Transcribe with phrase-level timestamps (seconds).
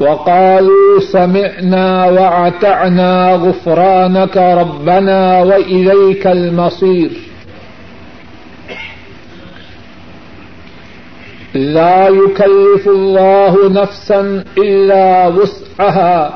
[0.00, 7.10] وقالوا سمعنا واطعنا غفرانك ربنا واليك المصير.
[11.54, 16.34] لا يكلف الله نفسا الا وسعها.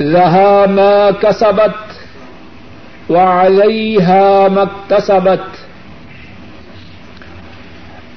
[0.00, 1.74] لها ما كسبت
[3.10, 5.63] وعليها ما اكتسبت.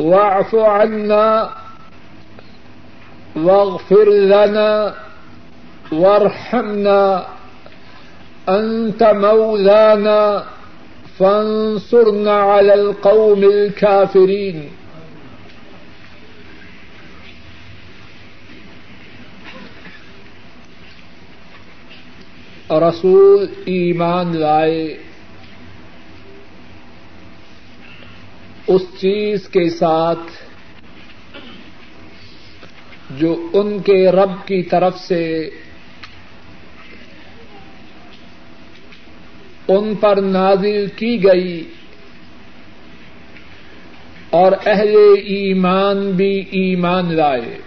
[0.00, 1.50] واعف عنا
[3.36, 4.94] واغفر لنا
[5.92, 7.26] وارحمنا
[8.48, 10.44] أنت مولانا
[11.18, 14.70] فانصرنا على القوم الكافرين.
[22.72, 24.96] رسول ایمان لائے
[28.66, 30.32] اس چیز کے ساتھ
[33.10, 35.50] جو ان کے رب کی طرف سے
[39.68, 41.70] ان پر نازل کی گئی
[44.30, 44.94] اور اہل
[45.24, 47.58] ایمان بھی ایمان لائے۔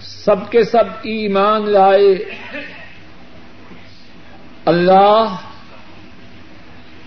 [0.00, 2.24] سب کے سب ایمان لائے۔
[4.64, 5.36] اللہ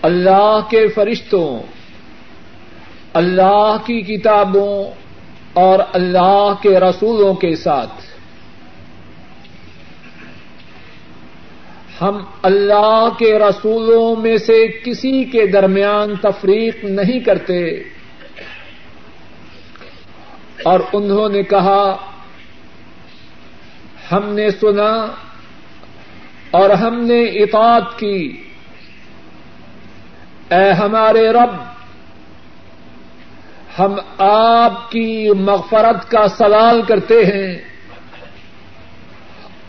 [0.02, 1.58] اللہ کے فرشتوں،
[3.12, 4.84] اللہ کی کتابوں
[5.52, 7.92] اور اللہ کے رسولوں کے ساتھ۔
[12.02, 17.82] ہم اللہ کے رسولوں میں سے کسی کے درمیان تفریق نہیں کرتے۔
[20.64, 21.96] اور انہوں نے کہا،
[24.12, 25.06] ہم نے سنا
[26.50, 28.49] اور ہم نے اطاعت کی۔
[30.50, 31.50] اے ہمارے رب،
[33.78, 37.58] ہم آپ کی مغفرت کا سوال کرتے ہیں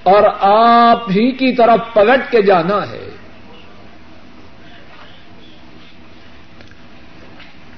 [0.04, 3.10] اور آپ ہی کی طرف پلٹ کے جانا ہے۔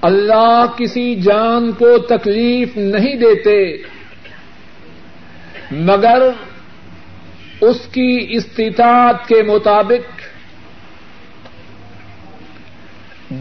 [0.01, 3.77] اللہ کسی جان کو تکلیف نہیں دیتے،
[5.71, 6.29] مگر
[7.61, 10.22] اس کی استطاعت کے مطابق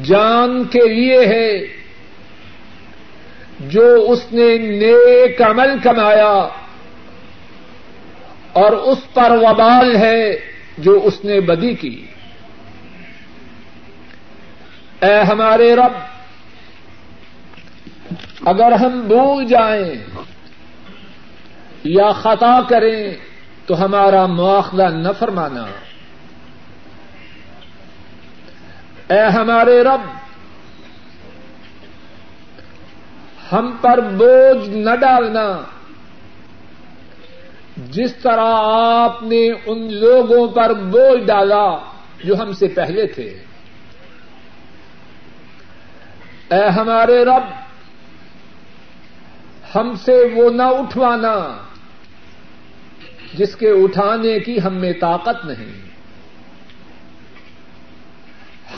[0.03, 1.59] جان کے لیے ہے
[3.61, 6.49] جو اس نے نیک عمل کمایا
[8.53, 10.37] اور اس پر وبال ہے
[10.79, 12.07] جو اس نے بدی کی۔
[15.01, 15.93] اے ہمارے رب،
[18.49, 19.95] اگر ہم بھول جائیں
[21.85, 23.15] یا خطا کریں
[23.67, 25.67] تو ہمارا مواخلہ نہ فرمانا۔
[29.11, 30.01] اے ہمارے رب،
[33.53, 35.63] ہم پر بوجھ نہ ڈالنا۔
[37.77, 38.55] جس طرح
[38.99, 41.79] آپ نے ان لوگوں پر بوجھ ڈالا
[42.25, 43.43] جو ہم سے پہلے تھے۔
[46.51, 47.45] اے ہمارے رب،
[49.75, 51.62] ہم سے وہ نہ اٹھوانا
[53.35, 55.92] جس کے اٹھانے کی ہم میں طاقت نہیں۔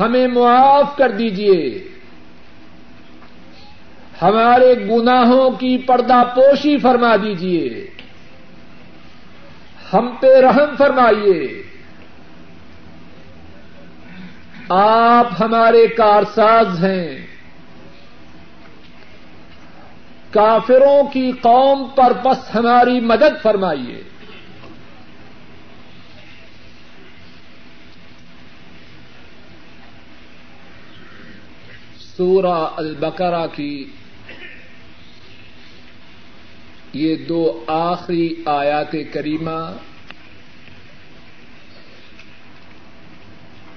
[0.01, 1.89] ہمیں معاف کر دیجیے
[4.23, 7.91] ہمارے گناہوں کی پردہ پوشی فرما دیجیے
[9.93, 11.63] ہم پہ رحم فرمائیے۔
[14.69, 17.27] آپ ہمارے کارساز ہیں۔
[20.31, 24.14] کافروں کی قوم پر بس ہماری مدد فرمائیے۔
[32.17, 33.85] سورہ البقرہ کی
[36.93, 39.77] یہ دو آخری آیات کریمہ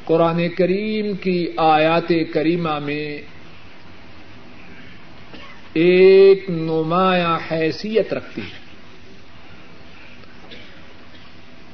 [0.03, 3.21] قرآن کریم کی آیات کریمہ میں
[5.73, 8.57] ایک نمایاں حیثیت رکھتی ہے۔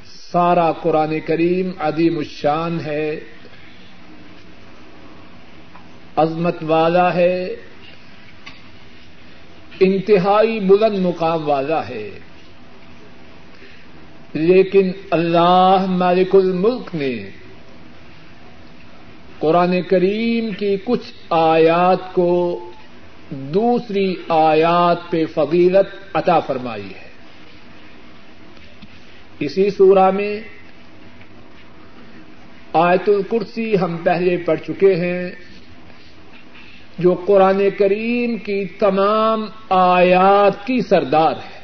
[0.05, 3.19] سارا قرآن کریم عدیم الشان ہے۔
[6.15, 7.55] عظمت والا ہے،
[9.79, 12.09] انتہائی بلند مقام والا ہے۔
[14.33, 17.29] لیکن اللہ مالک الملک نے
[19.39, 22.59] قرآن کریم کی کچھ آیات کو
[23.29, 27.09] دوسری آیات پہ فضیلت عطا فرمائی ہے۔
[29.39, 30.41] اسی سورہ میں
[32.73, 35.31] آیت الکرسی ہم پہلے پڑھ چکے ہیں۔
[36.99, 41.59] جو قرآن کریم کی تمام آیات کی سردار ہے۔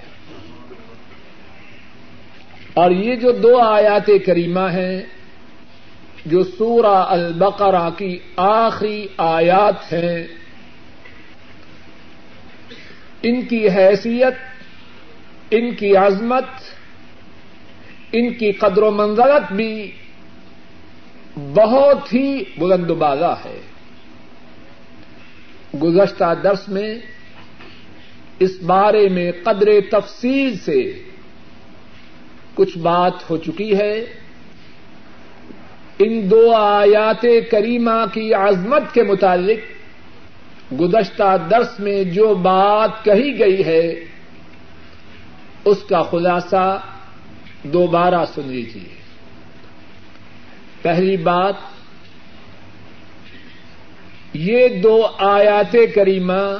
[2.74, 5.02] اور یہ جو دو آیات کریمہ ہیں،
[6.26, 10.28] جو سورہ البقرہ کی آخری آیات ہیں،
[13.24, 14.34] ان کی حیثیت،
[15.52, 16.46] ان کی عظمت،
[18.12, 19.92] ان کی قدر و منزلت بھی
[21.36, 23.62] بہت ہی بلند بازا ہے۔
[25.74, 26.95] گزشتہ درس میں
[28.39, 31.04] اس بارے میں قدر تفصیل سے
[32.56, 34.06] کچھ بات ہو چکی ہے۔
[36.00, 39.60] ان دو آیات کریمہ کی عظمت کے متعلق
[40.81, 44.06] گزشتہ درس میں جو بات کہی گئی ہے،
[45.66, 46.80] اس کا خلاصہ
[47.63, 48.95] دوبارہ سن لیجیے
[50.81, 51.56] پہلی بات
[54.34, 56.58] یہ دو آیات کریمہ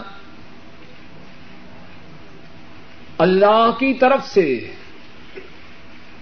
[3.18, 4.60] اللہ کی طرف سے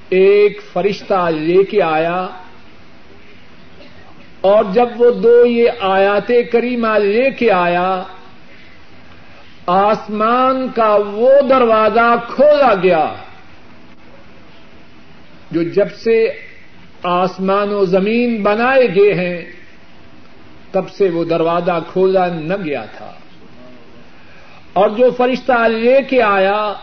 [0.10, 2.28] ایک فرشتہ لے کے آیا
[4.42, 8.04] اور جب وہ دو یہ آیات کریمہ لے کے آیا،
[9.68, 13.14] آسمان کا وہ دروازہ کھولا گیا
[15.52, 16.30] جو جب سے
[17.04, 19.46] آسمان و زمین بنائے گئے ہیں
[20.72, 23.12] تب سے وہ دروازہ کھولا نہ گیا تھا۔
[24.74, 26.74] اور جو فرشتہ لے کے آیا،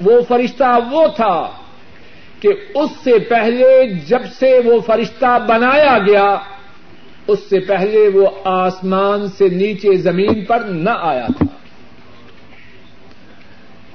[0.00, 1.50] وہ فرشتہ وہ تھا
[2.40, 6.36] کہ اس سے پہلے جب سے وہ فرشتہ بنایا گیا،
[7.26, 11.44] اس سے پہلے وہ آسمان سے نیچے زمین پر نہ آیا تھا۔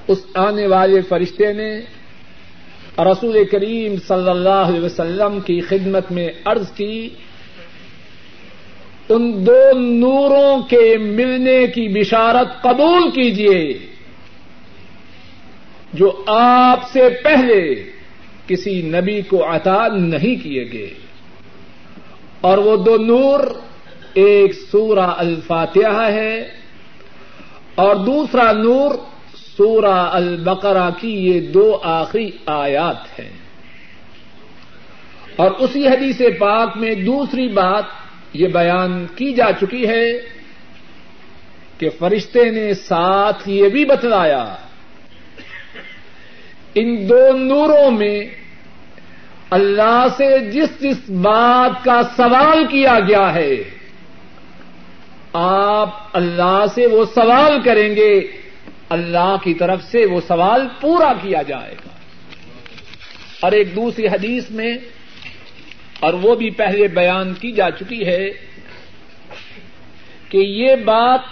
[0.07, 1.81] اس آنے والے فرشتے نے
[2.97, 7.09] رسول کریم صلی اللہ علیہ وسلم کی خدمت میں عرض کی
[9.09, 13.79] ان دو نوروں کے ملنے کی بشارت قبول کیجیے
[15.93, 17.91] جو آپ سے پہلے
[18.47, 20.93] کسی نبی کو عطا نہیں کیے گئے۔
[22.41, 23.39] اور وہ دو نور،
[24.13, 26.49] ایک سورہ الفاتحہ ہے
[27.75, 28.95] اور دوسرا نور
[29.57, 33.29] سورہ البقرہ کی یہ دو آخری آیات ہیں۔
[35.35, 37.83] اور اسی حدیث پاک میں دوسری بات
[38.33, 40.11] یہ بیان کی جا چکی ہے
[41.77, 44.55] کہ فرشتے نے ساتھ یہ بھی بتلایا،
[46.75, 48.19] ان دو نوروں میں
[49.49, 53.55] اللہ سے جس جس بات کا سوال کیا گیا ہے،
[55.33, 58.13] آپ اللہ سے وہ سوال کریں گے،
[58.89, 61.89] اللہ کی طرف سے وہ سوال پورا کیا جائے گا۔
[63.39, 64.73] اور ایک دوسری حدیث میں
[66.01, 68.29] اور وہ بھی پہلے بیان کی جا چکی ہے
[70.29, 71.29] کہ یہ بات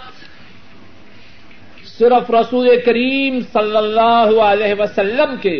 [1.98, 5.56] صرف رسول کریم صلی اللہ علیہ وسلم کے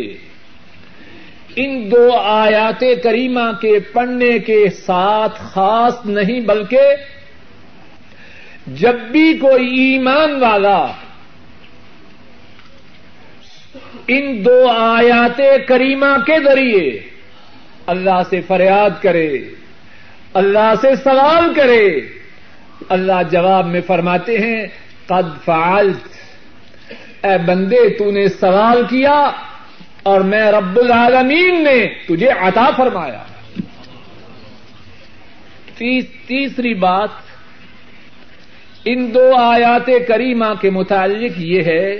[1.55, 6.95] ان دو آیات کریمہ کے پڑھنے کے ساتھ خاص نہیں بلکہ
[8.79, 10.79] جب بھی کوئی ایمان والا
[14.07, 16.89] ان دو آیات کریمہ کے ذریعے
[17.85, 19.37] اللہ سے فریاد کرے،
[20.33, 21.89] اللہ سے سوال کرے۔
[22.89, 24.67] اللہ جواب میں فرماتے ہیں،
[25.05, 26.07] قد فعلت۔
[27.25, 29.31] اے بندے، تو نے سوال کیا
[30.03, 33.23] اور میں رب العالمین نے تجھے عطا فرمایا۔
[35.77, 37.09] تیس تیسری بات،
[38.85, 41.95] ان دو آیات کریمہ کے متعلق یہ ہے،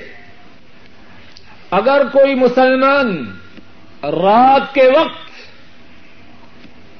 [1.71, 3.25] اگر کوئی مسلمان
[4.03, 5.30] رات کے وقت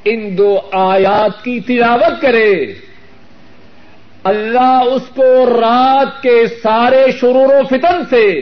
[0.06, 2.74] ان دو آیات کی تلاوت کرے۔
[4.24, 8.42] اللہ اس کو رات کے سارے شرور و فتن سے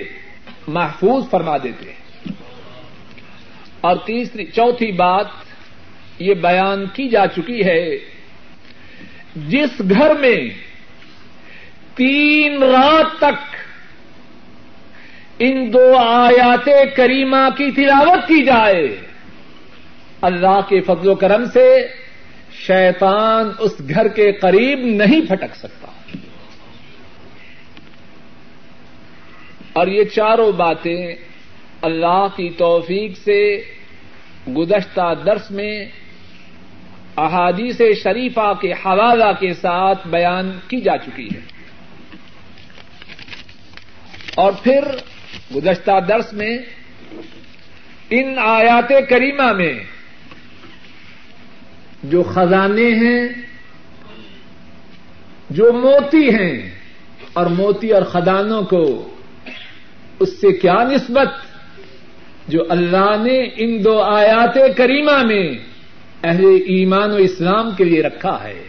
[0.67, 2.31] محفوظ فرما دیتے ہیں۔
[3.81, 5.25] اور تیسری، چوتھی بات
[6.19, 7.97] یہ بیان کی جا چکی ہے،
[9.35, 10.49] جس گھر میں
[11.95, 13.55] تین رات تک
[15.39, 19.08] ان دو آیات کریمہ کی تلاوت کی جائے
[20.21, 21.87] اللہ کے فضل و کرم سے
[22.51, 25.87] شیطان اس گھر کے قریب نہیں پھٹک سکتا۔
[29.73, 31.15] اور یہ چاروں باتیں
[31.81, 33.61] اللہ کی توفیق سے
[34.57, 35.85] گزشتہ درس میں
[37.17, 41.39] احادیث شریفہ کے حوالہ کے ساتھ بیان کی جا چکی ہے۔
[44.35, 44.81] اور پھر
[45.55, 46.57] گزشتہ درس میں
[48.09, 49.73] ان آیات کریمہ میں
[52.03, 53.27] جو خزانے ہیں،
[55.49, 56.69] جو موتی ہیں،
[57.33, 59.13] اور موتی اور خدانوں کو
[60.19, 61.27] اس سے کیا نسبت؟
[62.47, 65.53] جو اللہ نے ان دو آیات کریمہ میں
[66.23, 68.63] اہل ایمان و اسلام کے لیے رکھا ہے۔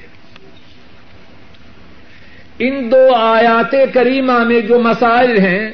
[2.59, 5.71] ان دو آیات کریمہ میں جو مسائل ہیں،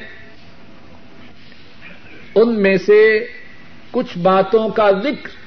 [2.35, 3.25] ان میں سے
[3.91, 5.46] کچھ باتوں کا ذکر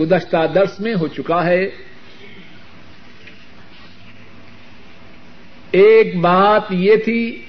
[0.00, 1.70] گزشتہ درس میں ہو چکا ہے۔
[5.70, 7.42] ایک بات یہ تھی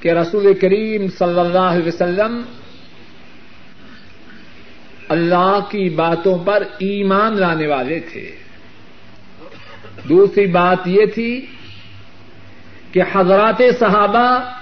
[0.00, 2.42] کہ رسول کریم صلی اللہ علیہ وسلم
[5.08, 8.36] اللہ کی باتوں پر ایمان لانے والے تھے۔
[10.08, 11.46] دوسری بات یہ تھی
[12.92, 14.56] کہ حضرات صحابہ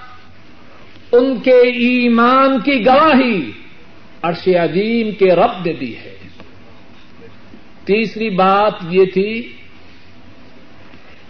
[1.12, 3.50] ان کے ایمان کی گواہی
[4.22, 6.16] عرش عظیم کے رب نے دی ہے۔
[7.84, 9.52] تیسری بات یہ تھی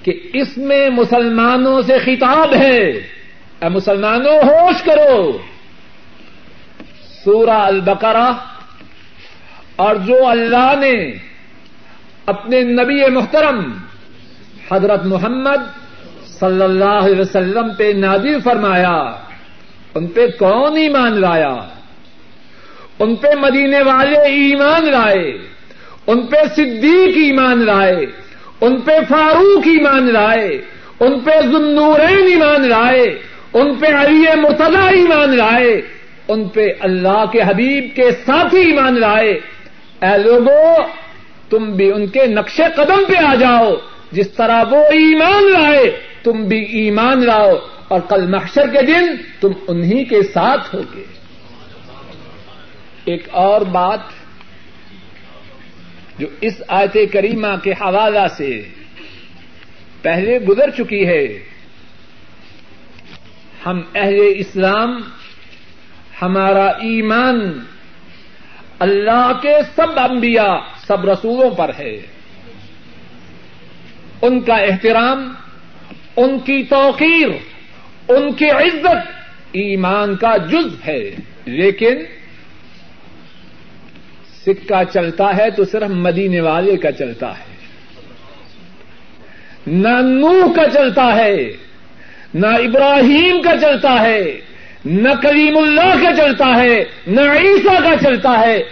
[0.03, 2.91] کہ اس میں مسلمانوں سے خطاب ہے۔
[3.61, 5.39] اے مسلمانوں، ہوش کرو۔
[7.25, 8.33] سورہ البقرہ
[9.77, 11.13] اور جو اللہ نے
[12.27, 13.73] اپنے نبی محترم
[14.73, 15.79] حضرت محمد
[16.27, 18.97] صلی اللہ علیہ وسلم پہ نازل فرمایا،
[19.95, 21.69] ان پہ کون ایمان لایا؟
[22.99, 25.39] ان پہ مدینے والے ایمان لائے،
[26.07, 28.07] ان پہ صدیق ایمان لائے،
[28.61, 30.63] ان پہ فاروق ایمان لائے،
[31.01, 33.19] ان پہ ذنورین ایمان لائے،
[33.53, 35.83] ان پہ علی مرتضی ایمان لائے،
[36.29, 39.41] ان پہ اللہ کے حبیب کے ساتھی ایمان لائے۔
[40.03, 40.77] اے لوگوں
[41.51, 43.75] تم بھی ان کے نقش قدم پہ آ جاؤ۔
[44.13, 47.53] جس طرح وہ ایمان لائے، تم بھی ایمان لاؤ۔
[47.89, 51.18] اور کل محشر کے دن تم انہی کے ساتھ ہوگے۔
[53.11, 54.01] ایک اور بات
[56.19, 58.69] جو اس آیت کریمہ کے حوالہ سے
[60.03, 61.25] پہلے گزر چکی ہے،
[63.67, 65.01] ہم اہل اسلام،
[66.23, 67.65] ہمارا ایمان
[68.79, 71.97] اللہ کے سب انبیاء، سب رسولوں پر ہے۔
[74.23, 75.35] ان کا احترام،
[76.17, 77.29] ان کی توقیر،
[78.09, 79.11] ان کی عزت
[79.53, 81.11] ایمان کا جز ہے۔
[81.45, 82.18] لیکن
[84.49, 87.59] سکہ چلتا ہے تو صرف مدینے والے کا چلتا ہے۔
[89.67, 91.53] نہ نو کا چلتا ہے،
[92.35, 94.41] نہ ابراہیم کا چلتا ہے،
[94.85, 98.63] نہ کلیم اللہ کا چلتا ہے، نہ عیسیٰ کا چلتا ہے۔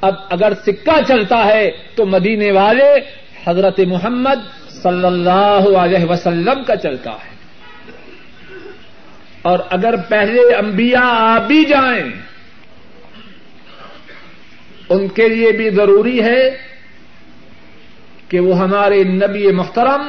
[0.00, 3.00] اب اگر سکہ چلتا ہے تو مدینے والے
[3.46, 7.34] حضرت محمد صلی اللہ علیہ وسلم کا چلتا ہے۔
[9.42, 12.33] اور اگر پہلے انبیاء آ بھی جائیں
[14.88, 16.50] ان کے لیے بھی ضروری ہے
[18.28, 20.02] کہ وہ ہمارے نبی محترم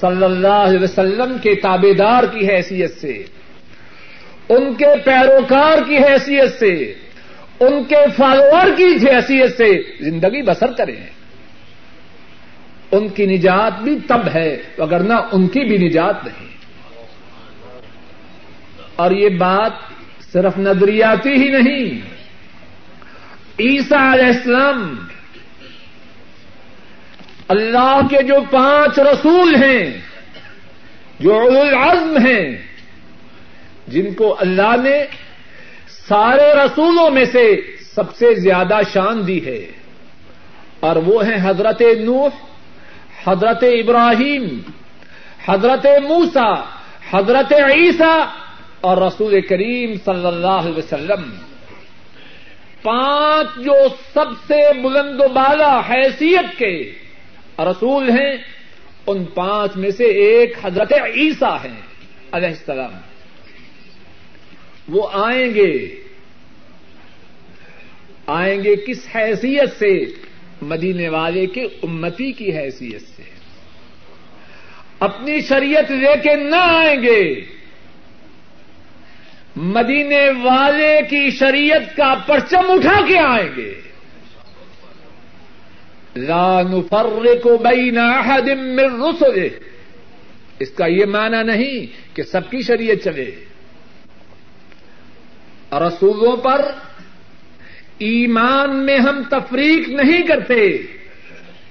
[0.00, 3.22] صلی اللہ علیہ وسلم کے تابے دار کی حیثیت سے،
[4.48, 6.94] ان کے پیروکار کی حیثیت سے،
[7.60, 11.06] ان کے فالوور کی حیثیت سے زندگی بسر کریں۔
[12.92, 16.48] ان کی نجات بھی تب ہے اگر نہ ان کی بھی نجات نہیں۔
[18.96, 19.72] اور یہ بات
[20.32, 22.17] صرف نظریاتی ہی نہیں
[23.60, 24.96] عیسیٰ علیہ السلام
[27.48, 30.00] اللہ کے جو پانچ رسول ہیں،
[31.20, 32.56] جو العزم ہیں،
[33.88, 35.04] جن کو اللہ نے
[36.08, 37.60] سارے رسولوں میں سے
[37.94, 39.66] سب سے زیادہ شان دی ہے۔
[40.80, 42.28] اور وہ ہیں حضرت نوح،
[43.26, 44.60] حضرت ابراہیم،
[45.48, 46.54] حضرت موسا
[47.10, 48.24] حضرت عیسیٰ
[48.80, 51.47] اور رسول کریم صلی اللہ علیہ وسلم۔
[52.82, 53.74] پانچ جو
[54.14, 56.92] سب سے بلند و بالا حیثیت کے
[57.58, 58.36] رسول ہیں،
[59.06, 61.80] ان پانچ میں سے ایک حضرت عیسیٰ ہیں،
[62.32, 62.90] علیہ السلام۔
[64.88, 66.02] وہ آئیں گے۔
[68.26, 70.04] آئیں گے کس حیثیت سے؟
[70.62, 73.22] مدینے والے کے امتی کی حیثیت سے۔
[75.00, 77.57] اپنی شریعت لے کے نہ آئیں گے۔
[79.60, 83.80] مدینے والے کی شریعت کا پرچم اٹھا کے آئیں گے۔
[86.16, 89.46] لا نفرق بین احد من رسله۔
[90.58, 91.86] اس کا یہ معنی نہیں
[92.16, 93.30] کہ سب کی شریعت چلے۔
[95.72, 96.60] رسولوں پر
[97.98, 100.78] ایمان میں ہم تفریق نہیں کرتے،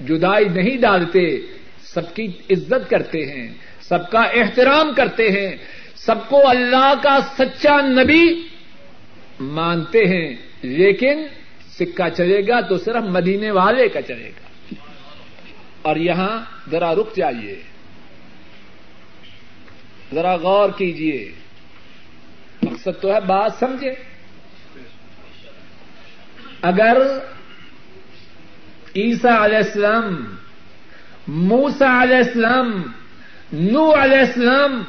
[0.08, 1.42] جدائی نہیں ڈالتے،
[1.84, 5.77] سب کی عزت کرتے ہیں، سب کا احترام کرتے ہیں
[6.08, 8.48] سب کو اللہ کا سچا نبی
[9.40, 11.28] مانتے ہیں، لیکن
[11.80, 14.74] سکہ چلے گا تو صرف مدینے والے کا چلے گا۔
[15.82, 16.40] اور یہاں
[16.72, 17.62] ذرا رک جائیے۔
[20.14, 21.32] ذرا غور کیجیے۔
[22.62, 23.94] مقصد تو ہے بات سمجھے۔
[26.62, 26.98] اگر
[28.96, 30.36] عیسا علیہ السلام
[31.28, 32.82] موسا علیہ السلام
[33.54, 34.84] نو علیہ السلام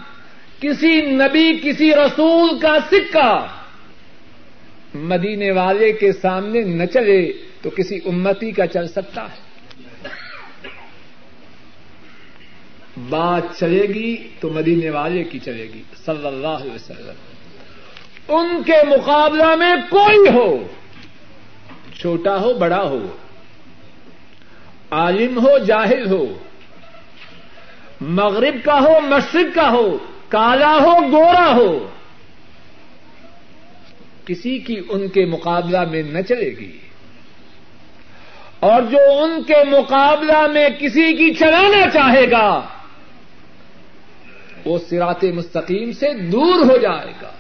[0.61, 3.47] کسی نبی، کسی رسول کا سکہ
[4.95, 9.49] مدینے والے کے سامنے نہ چلے تو کسی امتی کا چل سکتا ہے۔
[13.09, 17.15] بات چلے گی تو مدینے والے کی چلے گی، صلی اللہ علیہ وسلم۔
[18.29, 20.69] ان کے مقابلہ میں کوئی ہو،
[22.01, 23.17] چھوٹا ہو، بڑا ہو،
[24.91, 26.39] عالم ہو، جاہل ہو،
[28.01, 31.89] مغرب کا ہو، مشرق کا ہو کالا ہو گورا ہو،
[34.27, 36.79] کسی کی ان کے مقابلہ میں نہ چلے گی۔
[38.61, 42.69] اور جو ان کے مقابلہ میں کسی کی چلانا چاہے گا،
[44.65, 47.33] وہ سرات مستقیم سے دور ہو جائے گا۔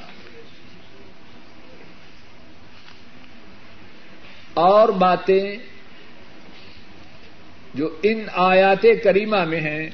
[4.55, 5.57] اور باتیں
[7.75, 9.91] جو ان آیات کریمہ میں ہیں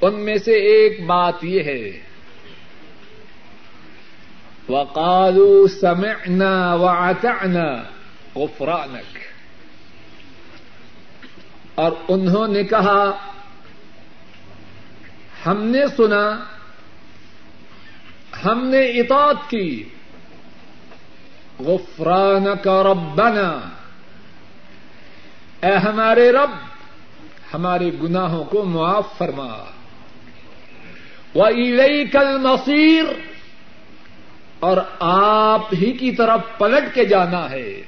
[0.00, 2.00] ان میں سے ایک بات یہ ہے۔
[4.68, 7.82] وقالو سمعنا وعتعنا
[8.34, 9.18] غفرانک
[11.74, 13.10] اور انہوں نے کہا،
[15.46, 16.44] ہم نے سنا،
[18.44, 19.88] ہم نے اطاعت کی۔
[21.60, 23.60] غفران کا ربنا۔
[25.62, 26.50] اے ہمارے رب،
[27.54, 29.79] ہمارے گناہوں کو معاف فرما۔
[32.12, 33.04] کل مصیر
[34.60, 37.82] اور آپ ہی کی طرف پلٹ کے جانا ہے۔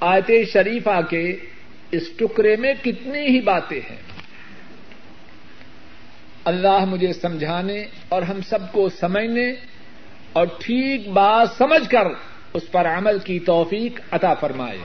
[0.00, 1.36] آیت شریفہ کے
[1.90, 3.96] اس ٹکڑے میں کتنی ہی باتیں ہیں۔
[6.44, 9.52] اللہ مجھے سمجھانے اور ہم سب کو سمجھنے
[10.32, 12.04] اور ٹھیک بات سمجھ کر
[12.54, 14.78] اس پر عمل کی توفیق عطا فرمائے۔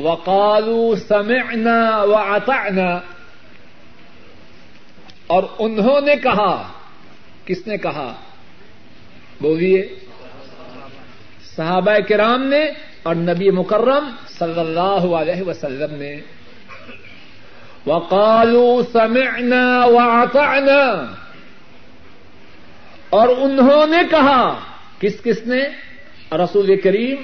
[0.00, 2.14] وقالو سمعنا و
[5.26, 6.72] اور انہوں نے کہا،
[7.44, 8.14] کس نے کہا؟
[9.40, 9.88] بولیے۔
[11.56, 12.64] صحابہ کرام نے
[13.02, 16.20] اور نبی مکرم صلی اللہ علیہ وسلم نے۔
[17.86, 21.14] وقالوا سمعنا واطعنا
[23.10, 24.60] اور انہوں نے کہا،
[24.98, 25.62] کس کس نے؟
[26.36, 27.16] رسول کریم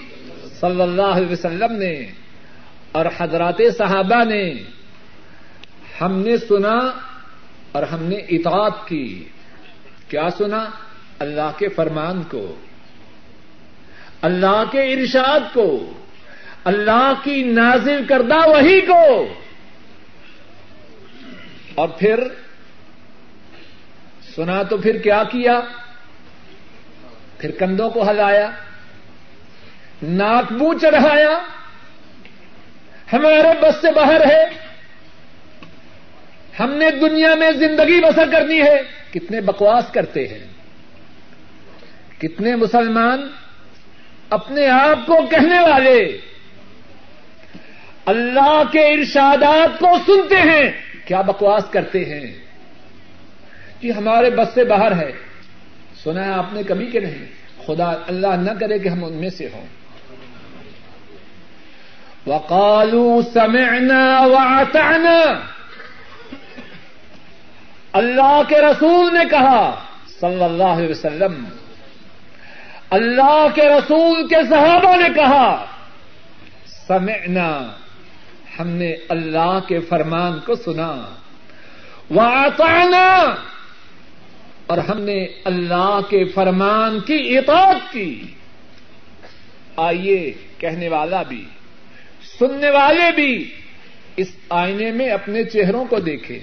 [0.61, 2.26] صلی اللہ علیہ وسلم نے۔
[2.97, 4.55] اور حضرات صحابہ نے
[6.01, 6.79] ہم نے سنا
[7.73, 9.29] اور ہم نے اطاعت کی۔
[10.09, 10.65] کیا سنا؟
[11.19, 12.55] اللہ کے فرمان کو،
[14.23, 15.93] اللہ کے ارشاد کو،
[16.65, 19.35] اللہ کی نازل کردہ وہی کو۔
[21.75, 22.21] اور پھر
[24.37, 25.61] سنا تو پھر کیا کیا؟
[27.39, 28.51] پھر کندھوں کو ہلایا،
[30.03, 31.39] ناک منہ چڑھایا
[33.13, 34.45] ہمارے بس سے باہر ہے۔
[36.61, 38.83] ہم نے دنیا میں زندگی بسر کرنی ہے۔
[39.15, 40.47] کتنے بکواس کرتے ہیں۔
[42.21, 43.29] کتنے مسلمان
[44.31, 46.19] اپنے آپ کو کہنے والے
[48.07, 50.71] اللہ کے ارشادات کو سنتے ہیں۔
[51.05, 52.35] کیا بکواس کرتے ہیں۔
[53.81, 55.13] کہ ہمارے بس سے باہر ہے۔
[56.05, 57.27] سنا ہے آپ نے کبھی کہ نہیں؟
[57.67, 59.67] خدا اللہ نہ کرے کہ ہم ان میں سے ہوں۔
[62.27, 65.41] وقالو سمعنا واطعنا
[67.93, 69.75] اللہ کے رسول نے کہا،
[70.21, 71.45] صلی اللہ علیہ وسلم،
[72.91, 75.65] اللہ کے رسول کے صحابہ نے کہا،
[76.87, 77.73] سمعنا،
[78.59, 81.15] ہم نے اللہ کے فرمان کو سنا
[82.11, 83.35] واطعنا
[84.67, 88.23] اور ہم نے اللہ کے فرمان کی اطاعت کی۔
[89.77, 91.45] آئیے کہنے والا بھی
[92.39, 93.55] سننے والے بھی
[94.17, 96.39] اس آئینے میں اپنے چہروں کو دیکھیں۔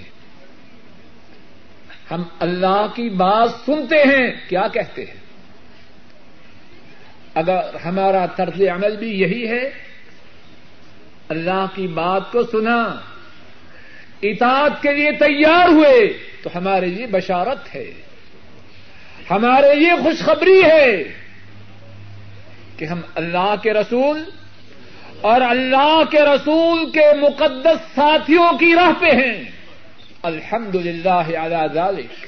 [2.12, 5.24] ہم اللہ کی بات سنتے ہیں، کیا کہتے ہیں؟
[7.34, 9.70] اگر ہمارا طرز عمل بھی یہی ہے،
[11.30, 13.00] اللہ کی بات کو سنا،
[14.22, 17.94] اطاعت کے لیے تیار ہوئے، تو ہمارے لیے بشارت ہے۔
[19.30, 21.04] ہمارے لیے خوشخبری ہے
[22.78, 24.24] کہ ہم اللہ کے رسول
[25.24, 29.44] اور اللہ کے رسول کے مقدس ساتھیوں کی راہ پہ ہیں۔
[30.24, 32.26] الحمد للہ ذالک۔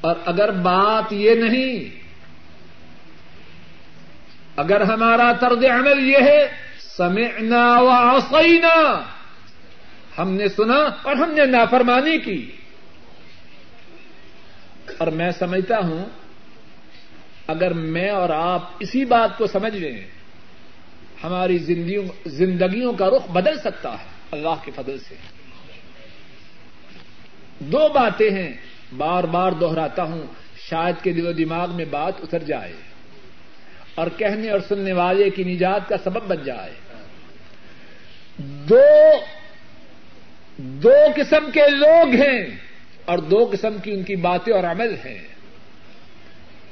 [0.00, 2.00] اور اگر بات یہ نہیں،
[4.56, 6.48] اگر ہمارا طرز عمل یہ ہے،
[6.96, 9.02] سمعنا وعصینا،
[10.18, 12.50] ہم نے سنا اور ہم نے نافرمانی کی۔
[14.98, 16.04] اور میں سمجھتا ہوں،
[17.46, 20.17] اگر میں اور آپ اسی بات کو سمجھ لیں
[21.24, 21.58] ہماری
[22.26, 25.14] زندگیوں کا رخ بدل سکتا ہے اللہ کے فضل سے۔
[27.58, 28.52] دو باتیں ہیں،
[28.96, 30.22] بار بار دوہراتا ہوں،
[30.70, 32.72] شاید کے دل و دماغ میں بات اتر جائے
[33.94, 36.72] اور کہنے اور سننے والے کی نجات کا سبب بن جائے۔
[38.38, 38.84] دو
[40.56, 42.46] دو قسم کے لوگ ہیں
[43.04, 45.26] اور دو قسم کی ان کی باتیں اور عمل ہیں۔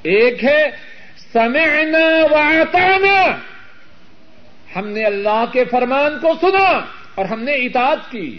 [0.02, 0.70] ایک ہے،
[1.32, 3.36] سمعنا واطعنا
[4.76, 8.38] ہم نے اللہ کے فرمان کو سنا اور ہم نے اطاعت کی۔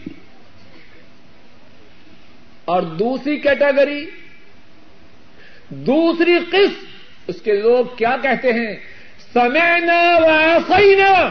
[2.65, 4.09] اور دوسری کیٹیگری،
[5.69, 6.85] دوسری قسم
[7.27, 8.75] اس کے لوگ کیا کہتے ہیں؟
[9.33, 11.29] سمعنا وعصینا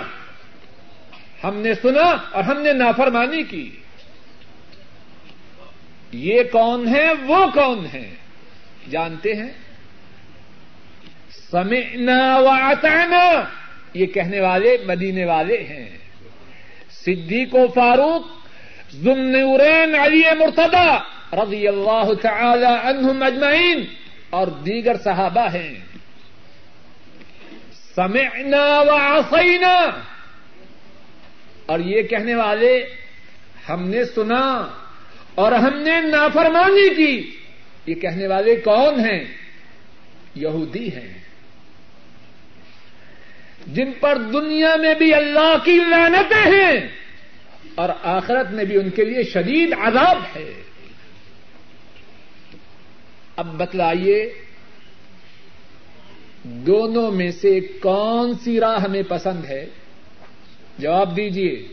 [1.45, 3.77] ہم نے سنا اور ہم نے نافرمانی کی۔
[6.13, 8.15] یہ کون ہے وہ کون ہے
[8.91, 9.51] جانتے ہیں؟
[11.51, 13.43] سمعنا واطعنا
[13.97, 15.99] یہ کہنے والے مدینے والے ہیں۔
[16.91, 18.27] صدیق و فاروق
[18.95, 20.99] ذنورین علی مرتدہ
[21.33, 23.85] رضی اللہ تعالی عنہم اجمعین،
[24.31, 25.75] اور دیگر صحابہ ہیں۔
[27.95, 29.91] سمعنا وعصینا،
[31.67, 32.85] اور یہ کہنے والے
[33.69, 34.69] ہم نے سنا
[35.35, 37.31] اور ہم نے نافرمانی کی۔
[37.87, 39.25] یہ کہنے والے کون ہیں؟
[40.35, 41.26] یہودی ہیں۔
[43.67, 46.89] جن پر دنیا میں بھی اللہ کی لعنتیں ہیں
[47.75, 50.63] اور آخرت میں بھی ان کے لیے شدید عذاب ہے۔
[53.37, 54.33] اب بتلائیے،
[56.45, 59.67] دونوں میں سے کون سی راہ ہمیں پسند ہے؟
[60.79, 61.69] جواب دیجیے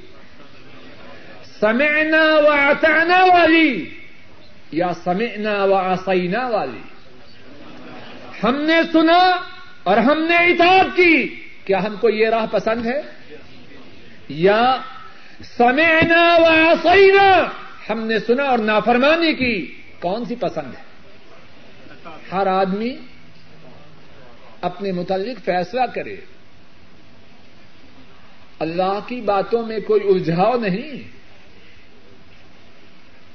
[1.59, 3.89] سمعنا و اطعنا والی
[4.71, 6.81] یا سمعنا و آسینا والی؟
[8.43, 9.37] ہم نے سنا
[9.83, 13.01] اور ہم نے اطاعت کی۔ کیا ہم کو یہ راہ پسند ہے؟
[14.29, 14.81] یا
[15.57, 17.49] سمعنا و آسینا
[17.89, 20.83] ہم نے سنا اور نافرمانی کی، کون سی پسند ہے؟
[22.31, 22.97] ہر آدمی
[24.61, 26.15] اپنے متعلق فیصلہ کرے۔
[28.59, 31.11] اللہ کی باتوں میں کوئی الجھاؤ نہیں۔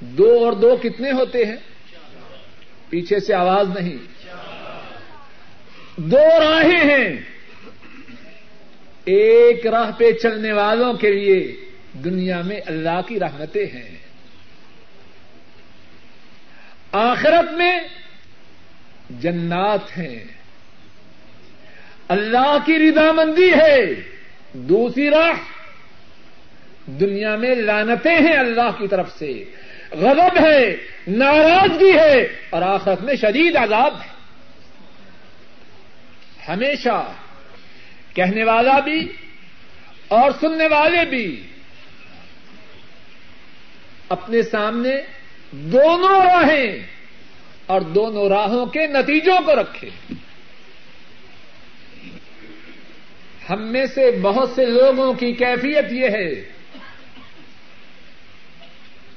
[0.01, 1.57] دو اور دو کتنے ہوتے ہیں؟
[2.89, 3.97] پیچھے سے آواز نہیں۔
[5.97, 7.38] دو راہیں ہیں۔
[9.09, 11.57] ایک راہ پہ چلنے والوں کے لیے
[11.93, 13.99] دنیا میں اللہ کی رحمتیں ہیں۔
[16.93, 17.81] آخرت میں
[19.11, 20.25] جنات ہیں۔
[22.09, 23.95] اللہ کی رضامندی ہے۔
[24.53, 25.33] دوسری راہ،
[26.91, 29.45] دنیا میں لانتیں ہیں اللہ کی طرف سے۔
[29.91, 34.19] غضب ہے، ناراضگی ہے اور آخرت میں شدید عذاب ہے۔
[36.49, 37.13] ہمیشہ
[38.19, 39.13] کہنے والا بھی
[40.09, 41.43] اور سننے والے بھی
[44.09, 44.91] اپنے سامنے
[45.51, 46.87] دونوں راہیں
[47.67, 49.91] اور دونوں راہوں کے نتیجوں کو رکھے۔
[53.51, 56.53] ہم میں سے بہت سے لوگوں کی کیفیت یہ ہے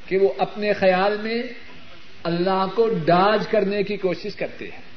[0.05, 1.43] کہ وہ اپنے خیال میں
[2.23, 4.90] اللہ کو ڈاج کرنے کی کوشش کرتے ہیں۔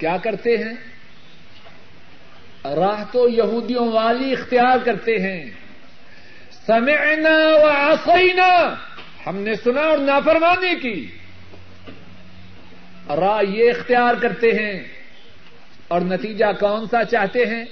[0.00, 0.74] کیا کرتے ہیں؟
[2.64, 5.50] راہ تو یہودیوں والی اختیار کرتے ہیں۔
[6.66, 8.74] سمعنا و آسینا
[9.26, 11.06] ہم نے سنا اور نافرمانی کی۔
[13.08, 14.80] راہ یہ اختیار کرتے ہیں۔
[15.88, 17.64] اور نتیجہ کون سا چاہتے ہیں؟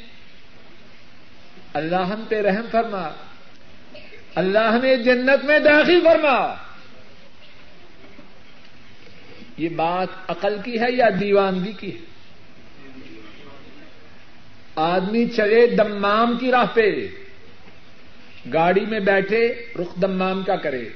[1.75, 3.09] اللہ ہم پہ رحم فرما۔
[4.35, 6.55] اللہ نے جنت میں داخل فرما۔
[9.57, 12.18] یہ بات عقل کی ہے یا دیوانگی کی ہے؟
[14.79, 17.09] آدمی چلے دمام کی راہ پہ،
[18.53, 20.89] گاڑی میں بیٹھے رخ دمام کا کرے۔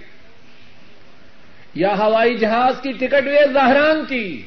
[1.74, 4.42] یا ہوائی جہاز کی ٹکٹ وے زہران کی،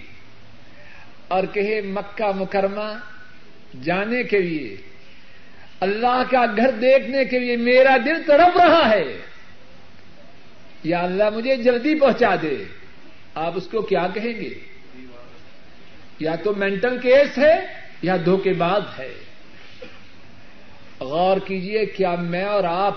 [1.27, 2.97] اور کہے مکہ مکرمہ
[3.83, 4.77] جانے کے لیے،
[5.79, 9.17] اللہ کا گھر دیکھنے کے لیے میرا دل تڑپ رہا ہے۔
[10.83, 12.63] یا اللہ مجھے جلدی پہنچا دے۔
[13.35, 14.53] آپ اس کو کیا کہیں گے؟
[16.19, 17.59] یا تو مینٹل کیس ہے
[18.01, 19.13] یا دھوکے باز ہے۔
[20.99, 22.93] غور کیجیے کیا میں اور آپ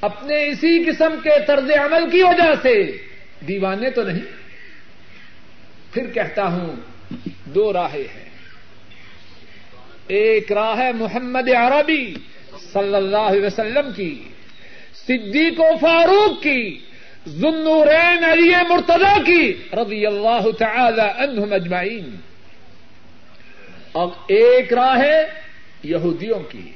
[0.00, 2.96] اپنے اسی قسم کے طرز عمل کی وجہ سے
[3.48, 4.42] دیوانے تو نہیں؟
[5.92, 6.76] پھر کہتا ہوں،
[7.44, 8.28] دو راہیں ہیں۔
[10.06, 12.14] ایک راہ ہے محمد عربی
[12.72, 14.22] صلی اللہ علیہ وسلم کی،
[14.94, 16.78] صدیق و فاروق کی
[17.28, 22.16] ذنورین علی مرتضی کی، رضی اللہ تعالی عنہم اجمعین۔
[23.92, 25.42] اور ایک راہ ہے
[25.82, 26.72] یہودیوں کی۔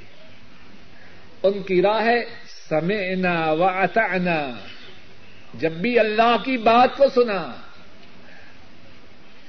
[1.43, 2.25] ان کی راہ ہے،
[2.69, 4.51] سمعنا واطعنا
[5.55, 7.53] جب بھی اللہ کی بات کو سنا،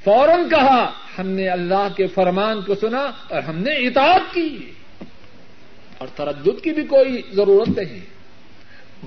[0.03, 4.71] فوراً کہا، ہم نے اللہ کے فرمان کو سنا اور ہم نے اطاعت کی۔
[5.97, 7.99] اور تردد کی بھی کوئی ضرورت نہیں۔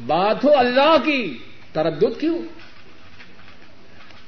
[0.06, 1.38] بات ہو اللہ کی،
[1.72, 2.38] تردد کیوں؟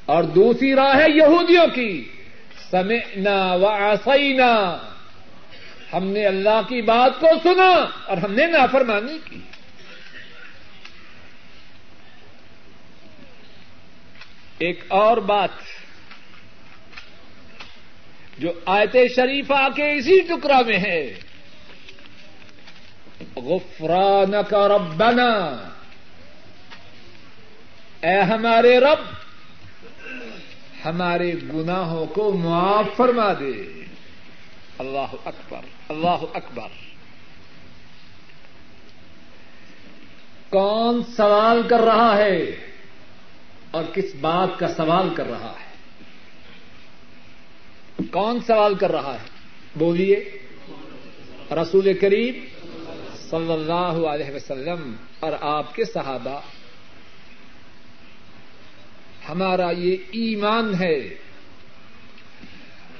[0.07, 2.09] اور دوسری راہ ہے یہودیوں کی،
[2.71, 4.79] سمعنا وعصینا
[5.93, 9.41] ہم نے اللہ کی بات کو سنا اور ہم نے نافرمانی کی۔
[14.59, 15.49] ایک اور بات
[18.39, 21.15] جو آیت شریفہ کے اسی ٹکڑا میں ہے۔
[23.37, 25.69] غفران کا ربنا۔
[28.01, 28.99] اے ہمارے رب،
[30.85, 33.82] ہمارے گناہوں کو معاف فرما دے۔
[34.79, 36.69] اللہ اکبر اللہ اکبر
[40.49, 42.39] کون سوال کر رہا ہے
[43.71, 45.73] اور کس بات کا سوال کر رہا ہے؟
[48.11, 49.29] کون سوال کر رہا ہے؟
[49.77, 50.25] بولیے۔
[51.51, 52.45] رسول کریم
[53.15, 56.41] صلی اللہ علیہ وسلم اور آپ کے صحابہ،
[59.29, 61.15] ہمارا یہ ایمان ہے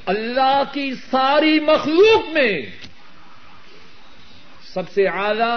[0.07, 2.63] اللہ کی ساری مخلوق میں
[4.73, 5.55] سب سے اعلی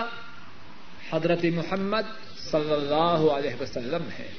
[1.12, 2.02] حضرت محمد
[2.38, 4.32] صلی اللہ علیہ وسلم ہے۔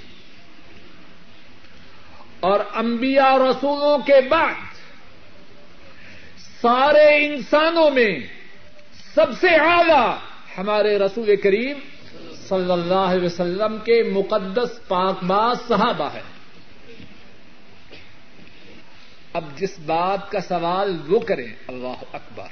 [2.41, 4.55] اور انبیاء رسولوں کے بعد
[6.63, 8.19] سارے انسانوں میں
[9.15, 10.17] سب سے اعلی
[10.59, 11.79] ہمارے رسول کریم
[12.49, 16.23] صلی اللہ علیہ وسلم کے مقدس پاک باز صحابہ ہے
[19.37, 22.47] اب جس بات کا سوال وہ کریں اللہ اکبر۔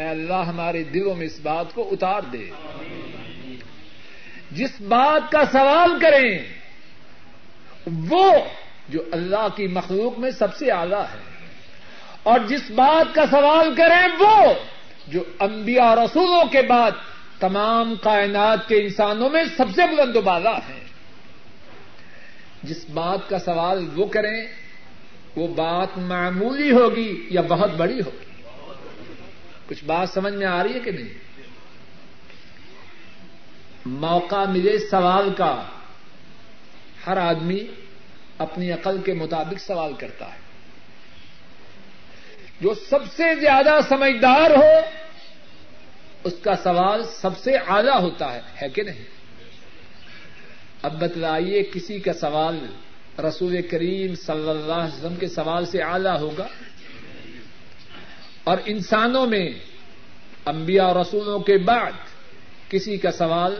[0.00, 2.50] اے اللہ، ہمارے دلوں میں اس بات کو اتار دے۔
[4.50, 6.38] جس بات کا سوال کریں
[7.86, 8.32] وہ
[8.88, 11.46] جو اللہ کی مخلوق میں سب سے اعلی ہے۔
[12.22, 14.52] اور جس بات کا سوال کریں وہ
[15.08, 16.90] جو انبیاء رسولوں کے بعد
[17.40, 20.84] تمام کائنات کے انسانوں میں سب سے بلند و بالا ہے۔
[22.62, 24.67] جس بات کا سوال وہ کریں
[25.38, 28.42] وہ بات معمولی ہوگی یا بہت بڑی ہوگی؟
[29.66, 31.08] کچھ بات سمجھ میں آ رہی ہے کہ نہیں؟
[33.86, 35.64] موقع ملے سوال کا،
[37.06, 37.58] ہر آدمی
[38.38, 40.38] اپنی عقل کے مطابق سوال کرتا ہے۔
[42.60, 44.80] جو سب سے زیادہ سمجھدار ہو،
[46.24, 49.04] اس کا سوال سب سے اعلی ہوتا ہے ہے کہ نہیں؟
[50.82, 52.66] اب بتلائیے کسی کا سوال
[53.18, 56.46] رسول کریم صلی اللہ علیہ وسلم کے سوال سے اعلی ہوگا۔
[58.44, 59.50] اور انسانوں میں
[60.46, 61.92] انبیاء رسولوں کے بعد
[62.68, 63.54] کسی کا سوال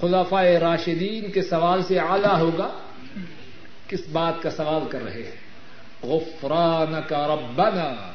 [0.00, 2.78] خلافہ راشدین کے سوال سے اعلی ہوگا۔
[3.88, 5.50] کس بات کا سوال کر رہے ہیں؟
[6.06, 8.12] غفران کا ربنا۔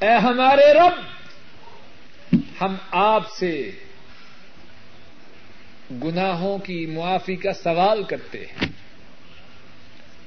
[0.00, 1.00] اے ہمارے رب،
[2.60, 3.70] ہم آپ سے
[5.90, 8.68] گناہوں کی معافی کا سوال کرتے ہیں۔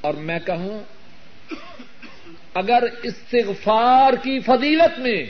[0.01, 0.83] اور میں کہوں،
[2.53, 5.25] اگر استغفار کی فضیلت میں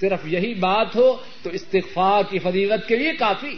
[0.00, 3.56] صرف یہی بات ہو، تو استغفار کی فضیلت کے لیے کافی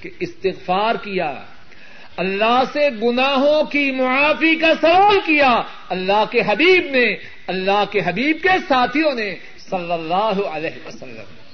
[0.00, 1.44] کہ استغفار کیا،
[2.16, 8.36] اللہ سے گناہوں کی معافی کا سوال کیا، اللہ کے حبیب نے، اللہ کے حبیب
[8.42, 11.45] کے ساتھیوں نے، صلی اللہ علیہ وسلم۔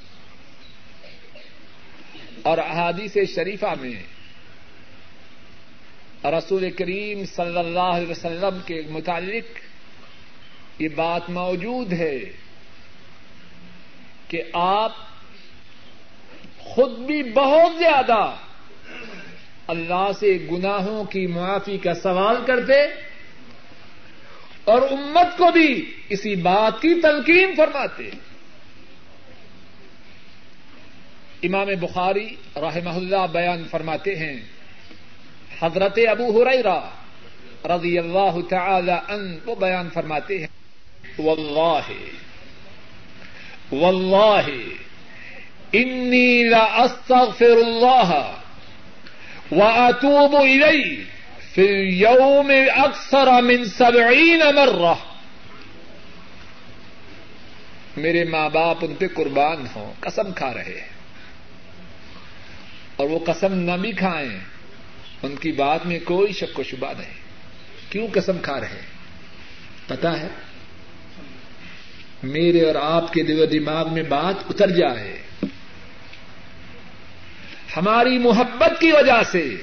[2.43, 3.95] اور احادیث شریفہ میں
[6.31, 9.59] رسول کریم صلی اللہ علیہ وسلم کے متعلق
[10.79, 12.19] یہ بات موجود ہے
[14.29, 14.93] کہ آپ
[16.59, 18.35] خود بھی بہت زیادہ
[19.67, 22.81] اللہ سے گناہوں کی معافی کا سوال کرتے
[24.65, 25.71] اور امت کو بھی
[26.09, 28.11] اسی بات کی تلقین فرماتے
[31.43, 34.37] امام بخاری رحمہ اللہ بیان فرماتے ہیں،
[35.63, 36.81] حضرت ابو ہریرا
[37.65, 40.47] رضی اللہ تعالی ان وہ بیان فرماتے ہیں،
[41.19, 41.89] واللہ
[43.73, 44.49] واللہ،
[45.73, 48.13] انی لا استغفر اللہ
[49.53, 51.03] واتوب الی
[51.55, 54.95] فی اليوم اکثر من سبعین مرہ۔
[57.97, 61.02] میرے ماں باپ ان پہ قربان ہوں، قسم کھا رہے ہیں۔
[63.03, 64.38] اور وہ قسم نہ بھی کھائیں،
[65.23, 67.12] ان کی بات میں کوئی شک و شبہ نہیں۔
[67.91, 68.81] کیوں قسم کھا رہے؟
[69.87, 70.29] پتا ہے؟
[72.23, 75.23] میرے اور آپ کے دل و دماغ میں بات اتر جائے۔
[77.77, 79.57] ہماری محبت کی وجہ سے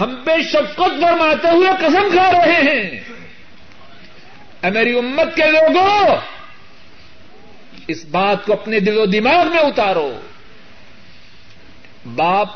[0.00, 3.00] ہم پہ شفقت فرماتے ہوئے قسم کھا رہے ہیں۔
[4.62, 6.16] اے میری امت کے لوگوں،
[7.88, 10.20] اس بات کو اپنے دل و دماغ میں اتارو۔
[12.14, 12.48] باپ